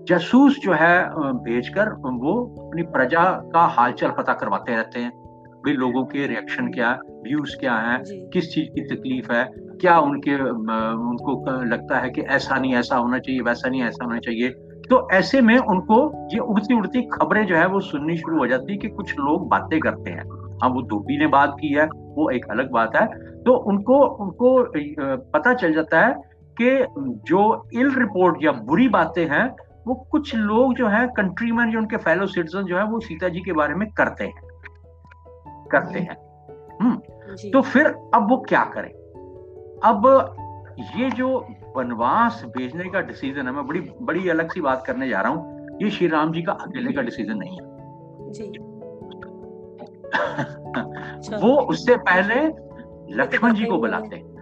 जासूस 0.09 0.59
जो 0.59 0.73
है 0.73 1.05
भेजकर 1.45 1.89
वो 2.21 2.35
अपनी 2.61 2.83
प्रजा 2.93 3.25
का 3.55 3.67
हालचाल 3.75 4.11
पता 4.11 4.33
करवाते 4.33 4.75
रहते 4.75 5.01
हैं। 5.01 5.11
भाई 5.65 5.73
लोगों 5.73 6.05
के 6.05 6.27
रिएक्शन 6.27 6.69
क्या 6.69 6.91
व्यूज़ 7.25 7.57
क्या 7.57 7.75
है 7.75 7.99
किस 8.33 8.53
चीज़ 8.55 8.69
की 8.69 8.81
तकलीफ़ 8.95 9.33
है 9.33 9.45
क्या 9.81 9.99
उनके 9.99 10.35
उनको 10.35 11.63
लगता 11.65 11.99
है 11.99 12.11
कि 12.11 12.21
ऐसा 12.21 12.59
नहीं 12.59 12.75
ऐसा 12.75 12.97
होना 12.97 13.19
चाहिए 13.19 13.41
वैसा 13.41 13.69
नहीं 13.69 13.83
ऐसा 13.83 14.05
होना 14.05 14.19
चाहिए। 14.19 14.51
तो 14.91 15.09
ऐसे 15.13 15.41
में 15.41 15.57
उनको 15.59 16.29
ये 16.35 16.39
उड़ती 16.39 16.75
उड़ती 16.75 17.03
खबरें 17.09 17.45
जो 17.47 17.57
है 17.57 17.67
वो 17.67 17.81
सुननी 17.81 18.17
शुरू 18.17 18.39
हो 18.39 18.47
जाती 18.47 18.73
है 18.73 18.79
कि 18.79 18.89
कुछ 18.89 19.15
लोग 19.19 19.49
बातें 19.49 19.79
करते 19.81 20.11
हैं। 20.11 20.25
हाँ 20.63 20.71
वो 20.71 20.83
धोबी 20.83 21.19
ने 21.19 21.27
बात 21.27 21.57
की 21.61 21.69
है 21.69 21.85
वो 21.87 22.31
एक 22.31 22.47
अलग 22.51 22.71
बात 22.71 22.97
है। 22.97 23.07
तो 23.43 23.57
उनको 23.57 23.99
उनको 24.17 24.73
पता 25.33 25.55
चल 25.55 25.75
जाता 25.75 26.01
है 26.01 26.15
कि 26.57 26.87
जो 27.27 27.69
इल 27.75 27.95
रिपोर्ट 27.95 28.45
या 28.45 28.53
बुरी 28.53 28.89
बातें 28.89 29.27
हैं 29.27 29.57
वो 29.87 29.95
कुछ 30.11 30.35
लोग 30.35 30.75
जो 30.75 30.87
है 30.87 31.07
कंट्रीमैन 31.07 31.71
जो 31.71 31.79
उनके 31.79 31.97
फेलो 31.97 32.27
सिटीजन 32.27 32.63
जो 32.63 32.77
है 32.79 32.85
वो 32.85 33.01
सीता 33.01 33.29
जी 33.29 33.41
के 33.41 33.53
बारे 33.53 33.75
में 33.75 33.91
करते 33.91 34.25
हैं। 34.25 34.49
करते 35.73 35.99
हैं। 35.99 36.17
जी। 37.35 37.51
तो 37.51 37.61
फिर 37.63 37.87
अब 38.15 38.31
वो 38.31 38.37
क्या 38.37 38.65
करें? 38.65 38.91
अब 39.85 40.37
ये 40.97 41.11
जो 41.11 41.29
वनवास 41.77 42.43
भेजने 42.57 42.85
का 42.85 43.01
डिसीज़न 43.01 43.47
है 43.47 43.53
मैं 43.53 43.67
बड़ी 43.67 43.81
बड़ी 44.03 44.29
अलग 44.29 44.53
सी 44.53 44.61
बात 44.61 44.85
करने 44.87 45.09
जा 45.09 45.21
रहा 45.21 45.33
हूँ 45.33 45.67
ये 45.83 45.91
श्री 45.91 46.09
राम 46.09 46.33
जी 46.33 46.43
का 46.43 46.53
अकेले 46.53 46.93
का 46.93 47.03
डिसीज़न 47.03 47.39
नहीं 47.39 47.59
है। 47.59 48.33
जी। 48.33 48.72
वो 51.39 51.61
उससे 51.61 51.97
पहले 51.97 52.35
लक्ष्मण 53.17 53.55
जी 53.55 53.65
को 53.65 53.79
बुलाते 53.79 54.17
हैं। 54.17 54.33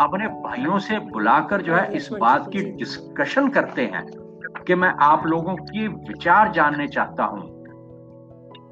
अपने 0.00 0.26
भाइयों 0.26 0.78
से 0.78 0.98
बुलाकर 0.98 1.62
जो 1.62 1.74
है 1.74 1.92
इस 1.92 2.08
बात 2.12 2.50
की 2.52 2.62
डिस्कशन 2.62 3.48
करते 3.48 3.82
हैं 3.82 4.06
कि 4.66 4.74
मैं 4.74 4.94
आप 5.00 5.26
लोगों 5.26 5.54
की 5.54 5.88
विचार 5.88 6.52
जानने 6.52 6.88
चाहता 6.88 7.24
हूँ। 7.24 7.64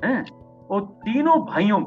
हैं? 0.04 0.26
और 0.70 0.80
तीनों 0.80 1.46
भाइयों 1.46 1.80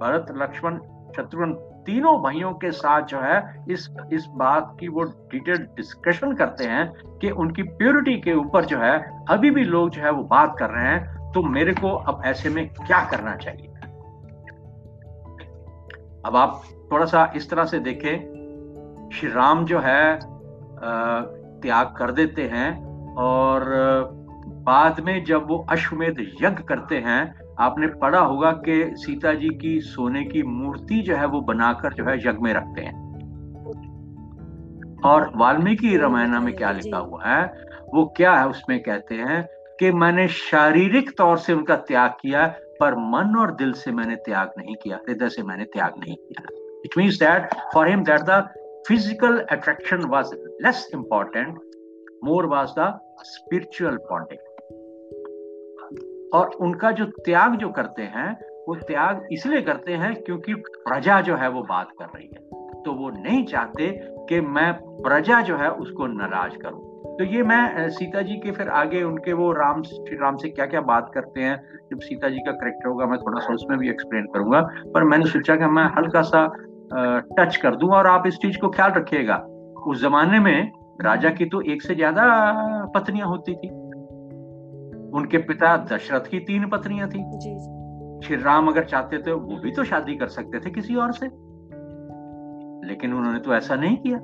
भरत 0.00 0.26
लक्ष्मण 0.36 0.78
शत्रुघ्न 1.16 1.52
तीनों 1.86 2.22
भाइयों 2.22 2.52
के 2.52 2.70
साथ 2.70 3.02
जो 3.02 3.20
है 3.20 3.64
इस 3.70 3.88
इस 4.12 4.26
बात 4.28 4.76
की 4.80 4.88
वो 4.88 5.02
डिटेल 5.02 5.56
डिस्कशन 5.56 6.34
करते 6.34 6.64
हैं 6.64 6.92
कि 7.18 7.30
उनकी 7.30 7.62
प्योरिटी 7.62 8.20
के 8.20 8.32
ऊपर 8.32 8.64
जो 8.64 8.78
है 8.78 9.24
अभी 9.28 9.50
भी 9.50 9.64
लोग 9.64 9.90
जो 9.90 10.02
है 10.02 10.10
वो 10.10 10.22
बात 10.22 10.56
कर 10.58 10.70
रहे 10.70 10.86
हैं। 10.86 11.17
तो 11.34 11.42
मेरे 11.42 11.72
को 11.72 11.90
अब 11.90 12.22
ऐसे 12.24 12.50
में 12.50 12.68
क्या 12.68 13.04
करना 13.04 13.36
चाहिए? 13.36 13.66
अब 16.24 16.36
आप 16.36 16.62
थोड़ा 16.92 17.04
सा 17.04 17.32
इस 17.36 17.50
तरह 17.50 17.64
से 17.64 17.78
देखें। 17.78 18.38
श्री 19.12 19.32
राम 19.32 19.64
जो 19.64 19.80
है 19.80 20.18
त्याग 21.60 21.94
कर 21.96 22.12
देते 22.12 22.42
हैं 22.42 22.70
और 23.14 23.64
बाद 24.48 25.00
में 25.00 25.24
जब 25.24 25.48
वो 25.48 25.66
अश्वमेध 25.70 26.16
यज्ञ 26.20 26.62
करते 26.62 26.98
हैं 26.98 27.40
आपने 27.58 27.86
पढ़ा 27.86 28.20
होगा 28.20 28.52
कि 28.52 28.90
सीता 28.96 29.34
जी 29.34 29.48
की 29.48 29.80
सोने 29.80 30.24
की 30.24 30.42
मूर्ति 30.42 31.02
जो 31.02 31.16
है 31.16 31.26
वो 31.26 31.40
बनाकर 31.40 31.92
जो 31.92 32.04
है 32.04 32.18
यज्ञ 32.18 32.38
में 32.40 32.52
रखते 32.52 32.80
हैं। 32.80 33.08
और 35.04 35.32
वाल्मीकि 35.36 35.96
रामायण 35.96 36.40
में 36.40 36.56
क्या 36.56 36.70
लिखा 36.70 36.98
हुआ 36.98 37.24
है 37.24 37.44
वो 37.94 38.14
क्या 38.16 38.34
है 38.34 38.48
उसमें 38.48 38.82
कहते 38.82 39.14
हैं 39.14 39.48
कि 39.80 39.90
मैंने 39.92 40.28
शारीरिक 40.28 41.10
तौर 41.18 41.38
से 41.38 41.52
उनका 41.52 41.76
त्याग 41.76 42.10
किया, 42.10 42.46
पर 42.80 42.94
मन 42.94 43.36
और 43.40 43.54
दिल 43.54 43.72
से 43.72 43.92
मैंने 43.92 44.16
त्याग 44.16 44.50
नहीं 44.58 44.74
किया, 44.74 44.96
हृदय 44.96 45.28
से 45.28 45.42
मैंने 45.42 45.64
त्याग 45.64 45.94
नहीं 45.98 46.16
किया। 46.16 46.46
It 46.84 46.98
means 46.98 47.18
that 47.18 47.54
for 47.74 47.88
him 47.88 48.04
that 48.04 48.20
the 48.20 48.48
physical 48.88 49.38
attraction 49.50 50.04
was 50.04 50.30
less 50.62 50.90
important 50.94 51.58
more 52.24 52.46
was 52.46 52.68
the 52.78 52.98
spiritual 53.22 53.96
bonding 54.10 54.46
और 56.34 56.48
उनका 56.60 56.90
जो 56.90 57.04
त्याग 57.04 57.56
जो 57.56 57.68
करते 57.68 58.02
हैं, 58.02 58.32
वो 58.68 58.74
त्याग 58.74 59.28
इसलिए 59.32 59.60
करते 59.62 59.92
हैं 59.92 60.14
क्योंकि 60.14 60.54
प्रजा 60.54 61.20
जो 61.20 61.36
है 61.36 61.48
वो 61.48 61.62
बात 61.62 61.88
कर 61.98 62.04
रही 62.04 62.26
है। 62.26 62.82
तो 62.82 62.92
वो 62.92 63.10
नहीं 63.10 63.44
चाहते 63.46 63.90
कि 64.28 64.40
मैं 64.40 64.72
प्रजा 65.02 65.40
जो 65.40 65.56
है 65.56 65.70
उसको 65.70 66.06
नाराज़ 66.06 66.56
करूँ। 66.56 66.87
तो 66.98 67.24
ये 67.24 67.42
मैं 67.42 67.88
सीता 67.90 68.22
जी 68.22 68.36
के 68.36 68.50
फिर 68.50 68.68
आगे 68.68 69.02
उनके 69.02 69.32
वो 69.32 69.50
राम 69.52 69.82
श्री 69.82 70.16
राम 70.16 70.36
से 70.36 70.48
क्या 70.48 70.66
क्या 70.66 70.80
बात 70.80 71.10
करते 71.14 71.40
हैं 71.40 71.56
जब 71.90 72.00
सीता 72.00 72.28
जी 72.28 72.38
का 72.38 72.52
करेक्टर 72.52 72.88
होगा 72.88 73.06
मैं 73.06 73.18
थोड़ा 73.18 73.40
सा 73.40 73.54
उसमें 73.54 73.78
भी 73.78 73.90
एक्सप्लेन 73.90 74.26
करूँगा। 74.26 74.60
पर 74.94 75.04
मैंने 75.04 75.26
सोचा 75.26 75.56
कि 75.56 75.66
मैं 75.66 75.84
हल्का 75.96 76.22
सा 76.22 76.46
टच 77.38 77.56
कर 77.56 77.76
दूँ 77.76 77.90
और 77.90 78.06
आप 78.06 78.26
इस 78.26 78.38
चीज़ 78.38 78.58
को 78.58 78.68
ख्याल 78.68 78.92
रखिएगा। 78.92 79.36
उस 79.86 80.02
जमाने 80.02 80.38
में 80.38 80.70
राजा 81.02 81.30
की 81.30 81.46
तो 81.46 81.60
एक 81.62 81.82
से 81.82 81.94
ज़्यादा 81.94 82.24
पत्नियाँ 82.94 83.28
होती 83.28 83.54
थी। 83.54 83.68
उनके 85.10 85.38
पिता 85.38 85.76
दशरथ 85.92 86.30
की 86.30 86.38
तीन 86.40 86.68
पत्नियाँ 86.68 87.08
थी। 87.08 87.22
श्री 88.26 88.36
राम 88.36 88.68
अगर 88.68 88.84
चाहते 88.84 89.18
थे 89.18 89.32
वो 89.32 89.60
भी 89.60 89.70
तो 89.70 89.84
शादी 89.84 90.16
कर 90.16 90.28
सकते 90.28 90.60
थे 90.60 90.70
किसी 90.70 90.94
और 90.94 91.12
से। 91.12 91.26
लेकिन 92.88 93.12
उन्होंने 93.14 93.38
तो 93.38 93.54
ऐसा 93.54 93.76
नहीं 93.76 93.96
किया 93.96 94.18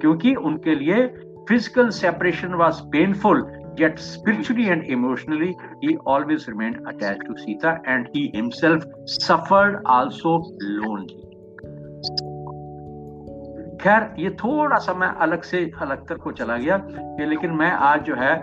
क्योंकि 0.00 0.34
उनके 0.34 0.74
लिए 0.74 1.02
physical 1.48 1.90
separation 1.90 2.56
was 2.58 2.82
painful 2.92 3.42
yet 3.76 3.98
spiritually 3.98 4.68
and 4.68 4.84
emotionally 4.86 5.56
he 5.80 5.96
always 6.06 6.46
remained 6.46 6.78
attached 6.86 7.24
to 7.26 7.36
sita 7.38 7.80
and 7.86 8.08
he 8.12 8.30
himself 8.34 8.84
suffered 9.06 9.82
also 9.86 10.38
lonely 10.60 11.18
खैर 13.82 14.02
ये 14.18 14.30
थोड़ा 14.40 14.76
सा 14.78 14.92
मैं 14.94 15.06
अलग 15.24 15.42
से 15.42 15.60
अलग 15.82 16.06
तक 16.08 16.16
को 16.24 16.32
चला 16.32 16.56
गया 16.56 16.76
ये 17.20 17.26
लेकिन 17.26 17.50
मैं 17.60 17.70
आज 17.86 18.02
जो 18.06 18.16
है 18.16 18.34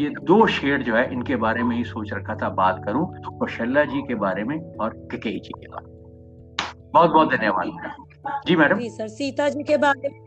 ये 0.00 0.08
दो 0.30 0.46
शेड 0.56 0.82
जो 0.84 0.94
है 0.96 1.04
इनके 1.12 1.36
बारे 1.44 1.62
में 1.62 1.76
ही 1.76 1.84
सोच 1.84 2.12
रखा 2.12 2.34
था 2.42 2.48
बात 2.58 2.82
करूँ 2.86 3.06
कौशल्या 3.38 3.84
जी 3.92 4.02
के 4.08 4.14
बारे 4.24 4.44
में 4.44 4.56
और 4.80 4.96
केकेई 5.12 5.38
जी 5.38 5.52
के 5.60 5.68
बारे 5.68 5.86
में 5.86 6.90
बहुत 6.94 7.10
बहुत 7.10 7.32
धन्यवाद 7.32 8.44
जी 8.46 8.56
मैडम 8.56 8.78
जी 8.78 8.90
सर 8.90 9.08
सीता 9.08 9.48
जी 9.48 9.62
के 9.62 9.76
बारे 9.86 10.08
में 10.08 10.20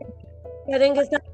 करेंगे 0.70 1.04
सर 1.04 1.33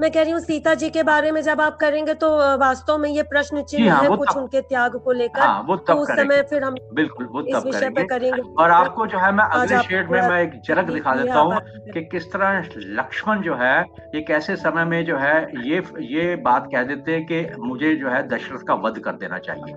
मैं 0.00 0.10
कह 0.12 0.22
रही 0.22 0.32
हूँ 0.32 0.40
सीता 0.40 0.72
जी 0.74 0.88
के 0.90 1.02
बारे 1.02 1.30
में 1.32 1.40
जब 1.42 1.60
आप 1.60 1.76
करेंगे 1.76 2.14
तो 2.14 2.28
वास्तव 2.58 2.98
में 2.98 3.08
ये 3.10 3.22
प्रश्न 3.22 3.62
चिन्ह 3.62 3.92
हाँ, 3.92 4.02
है 4.02 4.08
कुछ 4.08 4.28
तब, 4.30 4.38
उनके 4.38 4.60
त्याग 4.62 4.96
को 4.96 5.12
लेकर। 5.12 5.40
हाँ, 5.40 5.62
वो 5.68 5.76
तब 5.76 5.86
तो 5.86 5.94
उस 5.94 6.08
समय 6.10 6.42
फिर 6.50 6.64
हम 6.64 6.74
बिल्कुल 6.94 7.26
वो 7.26 7.42
तब 7.42 7.64
विषय 7.66 7.90
पे 7.90 8.04
करेंगे। 8.04 8.42
और 8.58 8.70
आपको 8.70 9.06
जो 9.06 9.18
है 9.18 9.32
मैं 9.32 9.44
अगले 9.44 9.78
शेड 9.78 10.10
में 10.10 10.20
मैं 10.20 10.42
एक 10.42 10.60
झलक 10.60 10.90
दिखा 10.90 11.14
देता 11.14 11.38
हूँ 11.38 11.60
कि 11.92 12.04
किस 12.04 12.32
तरह 12.32 12.68
लक्ष्मण 12.76 13.42
जो 13.42 13.54
है 13.54 13.74
एक 14.14 14.30
ऐसे 14.30 14.56
समय 14.56 14.84
में 14.84 15.04
जो 15.04 15.18
है 15.18 15.40
ये 15.64 15.82
ये 16.12 16.36
बात 16.44 16.68
कह 16.72 16.82
देते 16.82 17.12
हैं 17.12 17.26
कि 17.26 17.46
मुझे 17.58 17.94
जो 17.96 18.10
है 18.10 18.26
दशरथ 18.28 18.66
का 18.68 18.74
वध 18.86 18.98
कर 18.98 19.16
देना 19.16 19.38
चाहिए। 19.38 19.74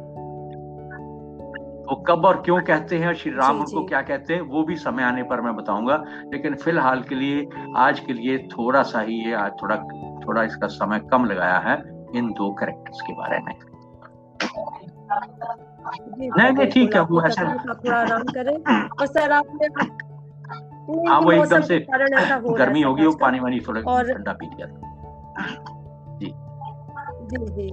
वो 1.82 1.96
कब 2.08 2.26
और 2.26 2.42
क्यों 2.42 2.60
कहते 2.62 2.98
हैं 2.98 3.14
श्री 3.14 3.32
राम 3.32 3.60
उनको 3.60 3.84
क्या 3.86 4.02
कहते 4.02 4.34
हैं 4.34 4.42
वो 4.42 4.64
भी 4.64 4.76
समय 4.76 5.04
आने 5.04 5.24
पर 5.24 5.42
मैं 5.42 5.56
बताऊँगा। 5.56 5.96
लेकिन 6.34 6.56
फ़िलहाल 6.56 7.02
के 7.04 7.16
लिए 7.16 7.48
आज 7.78 8.00
के 8.00 8.14
लिए 8.14 8.38
थोड़ा 8.48 8.84
सा 8.84 9.02
ही 9.02 9.16
ये 9.26 9.34
आज 9.36 9.52
थोड़ा 9.62 9.76
थोड़ा 10.30 10.44
इसका 10.44 10.68
समय 10.68 11.00
कम 11.12 11.26
लगाया 11.26 11.58
है 11.58 11.76
इन 12.16 12.28
दो 12.30 12.52
कैरेक्टर्स 12.54 13.02
के 13.02 13.14
बारे 13.14 13.40
में। 13.40 13.54
नहीं 16.38 16.52
नहीं 16.52 16.68
ठीक 16.68 16.96
है 16.96 17.02
वो 17.02 17.22
ऐसा 17.24 17.44
थोड़ा 17.66 17.98
आराम 17.98 18.24
करें। 18.24 18.56
और 19.00 19.06
सर 19.06 19.32
आपने 19.32 19.68
हाँ 21.10 21.20
वो 21.22 21.32
एकदम 21.32 21.62
से 21.62 21.80
गर्मी 21.90 22.82
होगी 22.82 23.06
वो 23.06 23.12
पानी 23.12 23.40
वानी 23.40 23.60
थोड़ा 23.60 23.82
ठंडा 23.82 24.34
पी 24.34 24.46
लिया 24.46 24.68
जी। 26.18 26.34
जी 27.32 27.46
जी। 27.54 27.70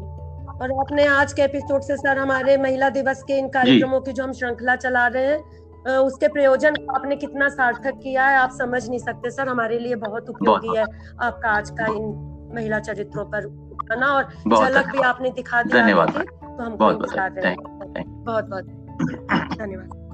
और 0.57 0.73
आपने 0.73 1.07
आज 1.07 1.33
के 1.33 1.43
एपिसोड 1.43 1.83
से 1.83 1.97
सर 1.97 2.19
हमारे 2.19 2.57
महिला 2.57 2.89
दिवस 2.89 3.23
के 3.23 3.39
इन 3.39 3.49
कार्यक्रमों 3.49 4.01
की 4.01 4.13
जो 4.13 4.25
हम 4.25 4.33
श्रृंखला 4.33 4.77
चला 4.77 5.07
रहे 5.07 5.27
हैं 5.27 5.97
उसके 5.97 6.29
प्रयोजन 6.29 6.75
को 6.75 6.95
आपने 6.95 7.17
कितना 7.17 7.49
सार्थक 7.49 7.99
किया 8.03 8.27
है 8.27 8.39
आप 8.39 8.51
समझ 8.51 8.89
नहीं 8.89 8.99
सकते 8.99 9.31
सर 9.31 9.49
हमारे 9.49 9.79
लिए 9.79 9.95
बहुत 9.95 10.31
उपयोगी 10.31 10.77
है 10.77 10.85
आपका 11.23 11.51
आज 11.51 11.71
का 11.71 11.87
इन 11.87 12.36
महिला 12.55 12.79
चरित्रों 12.79 13.25
पर 13.25 13.47
बना 13.91 14.07
और 14.07 14.25
झलक 14.59 14.91
भी 14.93 15.01
आपने 15.03 15.31
दिखा 15.31 15.63
दिया 15.63 15.83
धन्यवाद 15.83 16.09
तो 16.09 16.63
हम 16.63 16.77
बहुत 16.77 16.97
बहुत 16.97 18.45
बहुत 18.49 18.65
धन्यवाद। 19.59 20.06